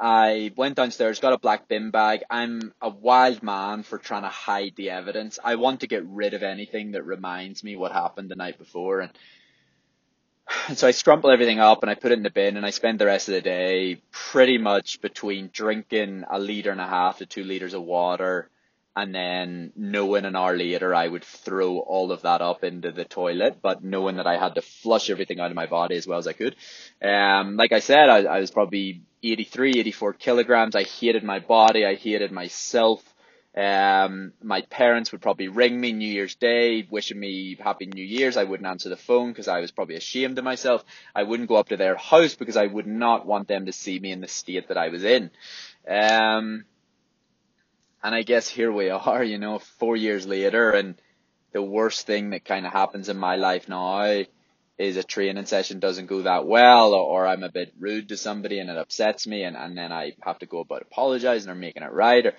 I 0.00 0.50
went 0.56 0.76
downstairs, 0.76 1.20
got 1.20 1.34
a 1.34 1.38
black 1.38 1.68
bin 1.68 1.90
bag. 1.90 2.22
I'm 2.30 2.72
a 2.80 2.88
wild 2.88 3.42
man 3.42 3.82
for 3.82 3.98
trying 3.98 4.22
to 4.22 4.28
hide 4.28 4.72
the 4.76 4.90
evidence. 4.90 5.38
I 5.44 5.56
want 5.56 5.80
to 5.80 5.86
get 5.86 6.06
rid 6.06 6.32
of 6.32 6.42
anything 6.42 6.92
that 6.92 7.04
reminds 7.04 7.62
me 7.62 7.76
what 7.76 7.92
happened 7.92 8.30
the 8.30 8.36
night 8.36 8.56
before. 8.56 9.00
And, 9.00 9.12
and 10.68 10.78
so 10.78 10.88
I 10.88 10.92
scrumple 10.92 11.30
everything 11.30 11.60
up 11.60 11.82
and 11.82 11.90
I 11.90 11.96
put 11.96 12.12
it 12.12 12.18
in 12.18 12.22
the 12.22 12.30
bin 12.30 12.56
and 12.56 12.64
I 12.64 12.70
spend 12.70 12.98
the 12.98 13.06
rest 13.06 13.28
of 13.28 13.34
the 13.34 13.42
day 13.42 14.00
pretty 14.10 14.56
much 14.56 15.02
between 15.02 15.50
drinking 15.52 16.24
a 16.30 16.38
litre 16.38 16.70
and 16.70 16.80
a 16.80 16.86
half 16.86 17.18
to 17.18 17.26
two 17.26 17.44
litres 17.44 17.74
of 17.74 17.82
water 17.82 18.48
and 19.00 19.14
then 19.14 19.72
knowing 19.76 20.24
an 20.24 20.36
hour 20.36 20.56
later 20.56 20.94
I 20.94 21.08
would 21.08 21.24
throw 21.24 21.78
all 21.78 22.12
of 22.12 22.22
that 22.22 22.42
up 22.42 22.62
into 22.64 22.92
the 22.92 23.04
toilet, 23.04 23.58
but 23.62 23.82
knowing 23.82 24.16
that 24.16 24.26
I 24.26 24.36
had 24.38 24.56
to 24.56 24.62
flush 24.62 25.08
everything 25.08 25.40
out 25.40 25.50
of 25.50 25.56
my 25.56 25.66
body 25.66 25.96
as 25.96 26.06
well 26.06 26.18
as 26.18 26.26
I 26.26 26.34
could. 26.34 26.54
Um, 27.02 27.56
like 27.56 27.72
I 27.72 27.80
said, 27.80 28.10
I, 28.10 28.24
I 28.24 28.40
was 28.40 28.50
probably 28.50 29.02
83, 29.22 29.78
84 29.78 30.12
kilograms. 30.14 30.76
I 30.76 30.82
hated 30.82 31.24
my 31.24 31.38
body. 31.38 31.86
I 31.86 31.94
hated 31.94 32.30
myself. 32.30 33.02
Um, 33.56 34.32
my 34.42 34.60
parents 34.62 35.10
would 35.10 35.22
probably 35.22 35.48
ring 35.48 35.80
me 35.80 35.92
New 35.92 36.08
Year's 36.08 36.36
Day, 36.36 36.86
wishing 36.88 37.18
me 37.18 37.56
Happy 37.58 37.86
New 37.86 38.04
Year's. 38.04 38.36
I 38.36 38.44
wouldn't 38.44 38.68
answer 38.68 38.90
the 38.90 38.96
phone 38.96 39.30
because 39.30 39.48
I 39.48 39.60
was 39.60 39.72
probably 39.72 39.96
ashamed 39.96 40.38
of 40.38 40.44
myself. 40.44 40.84
I 41.14 41.24
wouldn't 41.24 41.48
go 41.48 41.56
up 41.56 41.70
to 41.70 41.76
their 41.76 41.96
house 41.96 42.34
because 42.34 42.56
I 42.56 42.66
would 42.66 42.86
not 42.86 43.26
want 43.26 43.48
them 43.48 43.66
to 43.66 43.72
see 43.72 43.98
me 43.98 44.12
in 44.12 44.20
the 44.20 44.28
state 44.28 44.68
that 44.68 44.78
I 44.78 44.88
was 44.88 45.04
in. 45.04 45.30
Um, 45.88 46.64
and 48.02 48.14
I 48.14 48.22
guess 48.22 48.48
here 48.48 48.72
we 48.72 48.90
are, 48.90 49.22
you 49.22 49.38
know, 49.38 49.58
four 49.58 49.96
years 49.96 50.26
later, 50.26 50.70
and 50.70 50.94
the 51.52 51.62
worst 51.62 52.06
thing 52.06 52.30
that 52.30 52.44
kind 52.44 52.66
of 52.66 52.72
happens 52.72 53.08
in 53.08 53.18
my 53.18 53.36
life 53.36 53.68
now 53.68 54.24
is 54.78 54.96
a 54.96 55.02
training 55.02 55.44
session 55.44 55.78
doesn't 55.78 56.06
go 56.06 56.22
that 56.22 56.46
well, 56.46 56.94
or, 56.94 57.24
or 57.24 57.26
I'm 57.26 57.42
a 57.42 57.50
bit 57.50 57.74
rude 57.78 58.08
to 58.08 58.16
somebody 58.16 58.58
and 58.58 58.70
it 58.70 58.78
upsets 58.78 59.26
me, 59.26 59.42
and, 59.42 59.56
and 59.56 59.76
then 59.76 59.92
I 59.92 60.12
have 60.22 60.38
to 60.38 60.46
go 60.46 60.60
about 60.60 60.82
apologizing 60.82 61.50
or 61.50 61.54
making 61.54 61.82
it 61.82 61.92
right, 61.92 62.24
or, 62.24 62.34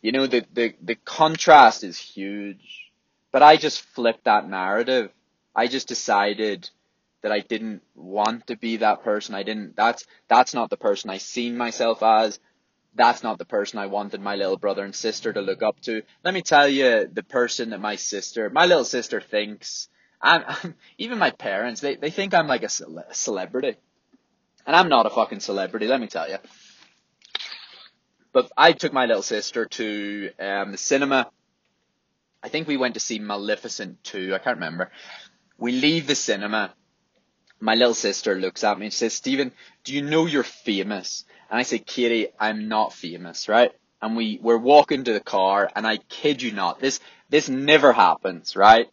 you 0.00 0.12
know, 0.12 0.26
the, 0.26 0.46
the, 0.52 0.74
the 0.82 0.94
contrast 0.94 1.84
is 1.84 1.98
huge. 1.98 2.90
But 3.32 3.42
I 3.42 3.56
just 3.56 3.82
flipped 3.82 4.24
that 4.24 4.48
narrative. 4.48 5.10
I 5.54 5.66
just 5.66 5.88
decided 5.88 6.70
that 7.22 7.32
I 7.32 7.40
didn't 7.40 7.82
want 7.94 8.46
to 8.46 8.56
be 8.56 8.78
that 8.78 9.02
person. 9.02 9.34
I 9.34 9.42
didn't, 9.42 9.76
that's, 9.76 10.06
that's 10.28 10.54
not 10.54 10.70
the 10.70 10.76
person 10.76 11.10
I 11.10 11.18
seen 11.18 11.56
myself 11.56 12.02
as 12.02 12.38
that's 12.94 13.22
not 13.22 13.38
the 13.38 13.44
person 13.44 13.78
I 13.78 13.86
wanted 13.86 14.20
my 14.20 14.36
little 14.36 14.56
brother 14.56 14.84
and 14.84 14.94
sister 14.94 15.32
to 15.32 15.40
look 15.40 15.62
up 15.62 15.80
to. 15.82 16.02
Let 16.24 16.34
me 16.34 16.42
tell 16.42 16.68
you, 16.68 17.08
the 17.12 17.22
person 17.22 17.70
that 17.70 17.80
my 17.80 17.96
sister, 17.96 18.50
my 18.50 18.66
little 18.66 18.84
sister 18.84 19.20
thinks, 19.20 19.88
and 20.22 20.74
even 20.98 21.18
my 21.18 21.30
parents, 21.30 21.80
they, 21.80 21.96
they 21.96 22.10
think 22.10 22.34
I'm 22.34 22.46
like 22.46 22.62
a 22.62 22.68
cele- 22.68 23.04
celebrity. 23.12 23.76
And 24.66 24.74
I'm 24.74 24.88
not 24.88 25.06
a 25.06 25.10
fucking 25.10 25.40
celebrity, 25.40 25.86
let 25.86 26.00
me 26.00 26.06
tell 26.06 26.28
you. 26.28 26.38
But 28.32 28.50
I 28.56 28.72
took 28.72 28.92
my 28.92 29.06
little 29.06 29.22
sister 29.22 29.66
to 29.66 30.30
um, 30.38 30.72
the 30.72 30.78
cinema. 30.78 31.30
I 32.42 32.48
think 32.48 32.66
we 32.66 32.76
went 32.76 32.94
to 32.94 33.00
see 33.00 33.18
Maleficent 33.18 34.02
2, 34.04 34.34
I 34.34 34.38
can't 34.38 34.56
remember. 34.56 34.90
We 35.58 35.72
leave 35.72 36.06
the 36.06 36.14
cinema. 36.14 36.74
My 37.60 37.74
little 37.74 37.94
sister 37.94 38.34
looks 38.34 38.64
at 38.64 38.78
me 38.78 38.86
and 38.86 38.92
says, 38.92 39.14
Stephen, 39.14 39.52
do 39.84 39.94
you 39.94 40.02
know 40.02 40.26
you're 40.26 40.42
famous? 40.42 41.24
And 41.54 41.60
I 41.60 41.62
say, 41.62 41.78
Katie, 41.78 42.30
I'm 42.36 42.66
not 42.66 42.92
famous, 42.92 43.48
right? 43.48 43.70
And 44.02 44.16
we, 44.16 44.40
we're 44.42 44.58
walking 44.58 45.04
to 45.04 45.12
the 45.12 45.20
car 45.20 45.70
and 45.76 45.86
I 45.86 45.98
kid 45.98 46.42
you 46.42 46.50
not, 46.50 46.80
this, 46.80 46.98
this 47.28 47.48
never 47.48 47.92
happens, 47.92 48.56
right? 48.56 48.90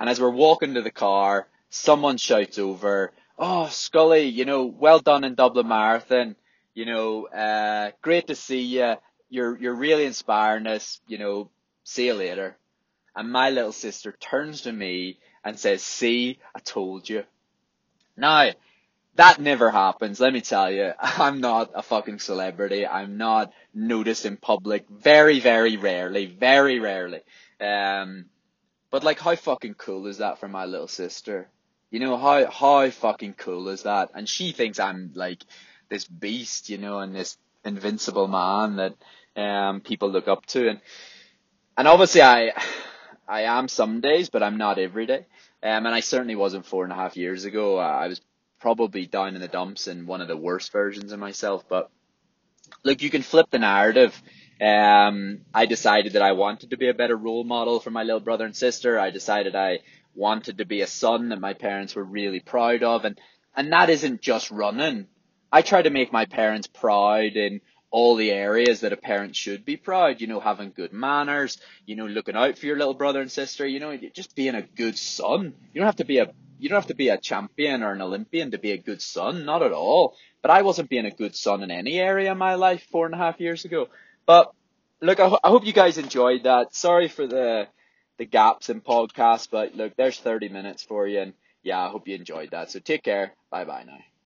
And 0.00 0.10
as 0.10 0.20
we're 0.20 0.28
walking 0.28 0.74
to 0.74 0.82
the 0.82 0.90
car, 0.90 1.46
someone 1.68 2.16
shouts 2.16 2.58
over, 2.58 3.12
Oh, 3.38 3.68
Scully, 3.68 4.24
you 4.24 4.44
know, 4.44 4.64
well 4.64 4.98
done 4.98 5.22
in 5.22 5.36
Dublin 5.36 5.68
Marathon. 5.68 6.34
You 6.74 6.86
know, 6.86 7.26
uh, 7.28 7.92
great 8.02 8.26
to 8.26 8.34
see 8.34 8.62
you. 8.62 8.96
You're, 9.28 9.56
you're 9.56 9.76
really 9.76 10.04
inspiring 10.04 10.66
us. 10.66 11.00
You 11.06 11.18
know, 11.18 11.48
see 11.84 12.06
you 12.06 12.14
later. 12.14 12.56
And 13.14 13.30
my 13.30 13.50
little 13.50 13.70
sister 13.70 14.10
turns 14.10 14.62
to 14.62 14.72
me 14.72 15.20
and 15.44 15.56
says, 15.56 15.80
see, 15.80 16.40
I 16.56 16.58
told 16.58 17.08
you. 17.08 17.22
Now, 18.16 18.50
that 19.16 19.40
never 19.40 19.70
happens. 19.70 20.20
Let 20.20 20.32
me 20.32 20.40
tell 20.40 20.70
you, 20.70 20.92
I'm 21.00 21.40
not 21.40 21.70
a 21.74 21.82
fucking 21.82 22.20
celebrity. 22.20 22.86
I'm 22.86 23.16
not 23.16 23.52
noticed 23.74 24.26
in 24.26 24.36
public. 24.36 24.88
Very, 24.88 25.40
very 25.40 25.76
rarely. 25.76 26.26
Very 26.26 26.78
rarely. 26.78 27.20
Um, 27.60 28.26
but 28.90 29.04
like, 29.04 29.18
how 29.20 29.34
fucking 29.36 29.74
cool 29.74 30.06
is 30.06 30.18
that 30.18 30.38
for 30.38 30.48
my 30.48 30.64
little 30.64 30.88
sister? 30.88 31.48
You 31.90 32.00
know, 32.00 32.16
how, 32.16 32.46
how 32.50 32.90
fucking 32.90 33.34
cool 33.34 33.68
is 33.68 33.82
that? 33.82 34.10
And 34.14 34.28
she 34.28 34.52
thinks 34.52 34.78
I'm 34.78 35.10
like 35.14 35.42
this 35.88 36.04
beast, 36.04 36.68
you 36.68 36.78
know, 36.78 37.00
and 37.00 37.14
this 37.14 37.36
invincible 37.64 38.28
man 38.28 38.76
that, 38.76 38.94
um, 39.40 39.80
people 39.80 40.10
look 40.10 40.28
up 40.28 40.46
to. 40.46 40.68
And, 40.68 40.80
and 41.76 41.88
obviously 41.88 42.22
I, 42.22 42.52
I 43.28 43.42
am 43.42 43.68
some 43.68 44.00
days, 44.00 44.28
but 44.30 44.42
I'm 44.42 44.56
not 44.56 44.78
every 44.78 45.06
day. 45.06 45.26
Um, 45.62 45.84
and 45.86 45.88
I 45.88 46.00
certainly 46.00 46.36
wasn't 46.36 46.66
four 46.66 46.84
and 46.84 46.92
a 46.92 46.96
half 46.96 47.16
years 47.16 47.44
ago. 47.44 47.76
I 47.76 48.06
was 48.08 48.20
probably 48.60 49.06
down 49.06 49.34
in 49.34 49.40
the 49.40 49.48
dumps 49.48 49.86
and 49.86 50.06
one 50.06 50.20
of 50.20 50.28
the 50.28 50.36
worst 50.36 50.72
versions 50.72 51.12
of 51.12 51.18
myself. 51.18 51.64
But 51.68 51.90
look, 52.84 53.02
you 53.02 53.10
can 53.10 53.22
flip 53.22 53.46
the 53.50 53.58
narrative. 53.58 54.20
Um, 54.60 55.40
I 55.54 55.66
decided 55.66 56.12
that 56.12 56.22
I 56.22 56.32
wanted 56.32 56.70
to 56.70 56.76
be 56.76 56.88
a 56.88 56.94
better 56.94 57.16
role 57.16 57.44
model 57.44 57.80
for 57.80 57.90
my 57.90 58.02
little 58.02 58.20
brother 58.20 58.44
and 58.44 58.54
sister. 58.54 58.98
I 58.98 59.10
decided 59.10 59.56
I 59.56 59.80
wanted 60.14 60.58
to 60.58 60.66
be 60.66 60.82
a 60.82 60.86
son 60.86 61.30
that 61.30 61.40
my 61.40 61.54
parents 61.54 61.94
were 61.94 62.04
really 62.04 62.40
proud 62.40 62.82
of. 62.82 63.04
And, 63.04 63.18
and 63.56 63.72
that 63.72 63.90
isn't 63.90 64.20
just 64.20 64.50
running. 64.50 65.06
I 65.50 65.62
try 65.62 65.82
to 65.82 65.90
make 65.90 66.12
my 66.12 66.26
parents 66.26 66.66
proud 66.66 67.36
in 67.36 67.60
all 67.90 68.14
the 68.14 68.30
areas 68.30 68.80
that 68.80 68.92
a 68.92 68.96
parent 68.96 69.34
should 69.34 69.64
be 69.64 69.76
proud, 69.76 70.20
you 70.20 70.28
know, 70.28 70.38
having 70.38 70.70
good 70.70 70.92
manners, 70.92 71.58
you 71.86 71.96
know, 71.96 72.06
looking 72.06 72.36
out 72.36 72.56
for 72.56 72.66
your 72.66 72.78
little 72.78 72.94
brother 72.94 73.20
and 73.20 73.32
sister, 73.32 73.66
you 73.66 73.80
know, 73.80 73.96
just 74.14 74.36
being 74.36 74.54
a 74.54 74.62
good 74.62 74.96
son. 74.96 75.54
You 75.72 75.80
don't 75.80 75.86
have 75.86 75.96
to 75.96 76.04
be 76.04 76.18
a 76.18 76.32
you 76.60 76.68
don't 76.68 76.76
have 76.78 76.86
to 76.88 76.94
be 76.94 77.08
a 77.08 77.18
champion 77.18 77.82
or 77.82 77.92
an 77.92 78.02
Olympian 78.02 78.52
to 78.52 78.58
be 78.58 78.72
a 78.72 78.78
good 78.78 79.02
son, 79.02 79.44
not 79.44 79.62
at 79.62 79.72
all. 79.72 80.16
But 80.42 80.50
I 80.50 80.62
wasn't 80.62 80.90
being 80.90 81.06
a 81.06 81.10
good 81.10 81.36
son 81.36 81.62
in 81.62 81.70
any 81.70 81.98
area 81.98 82.32
of 82.32 82.38
my 82.38 82.54
life 82.54 82.82
four 82.90 83.06
and 83.06 83.14
a 83.14 83.18
half 83.18 83.40
years 83.40 83.64
ago. 83.64 83.88
But 84.26 84.52
look, 85.00 85.20
I, 85.20 85.28
ho- 85.28 85.40
I 85.44 85.48
hope 85.48 85.66
you 85.66 85.72
guys 85.72 85.98
enjoyed 85.98 86.44
that. 86.44 86.74
Sorry 86.74 87.08
for 87.08 87.26
the 87.26 87.68
the 88.18 88.26
gaps 88.26 88.68
in 88.68 88.80
podcast, 88.82 89.48
but 89.50 89.74
look, 89.74 89.96
there's 89.96 90.18
30 90.20 90.48
minutes 90.50 90.82
for 90.82 91.06
you, 91.06 91.20
and 91.20 91.34
yeah, 91.62 91.80
I 91.86 91.88
hope 91.90 92.06
you 92.08 92.14
enjoyed 92.16 92.50
that. 92.52 92.70
So 92.70 92.78
take 92.80 93.02
care. 93.02 93.34
Bye 93.50 93.64
bye 93.64 93.84
now. 93.86 94.09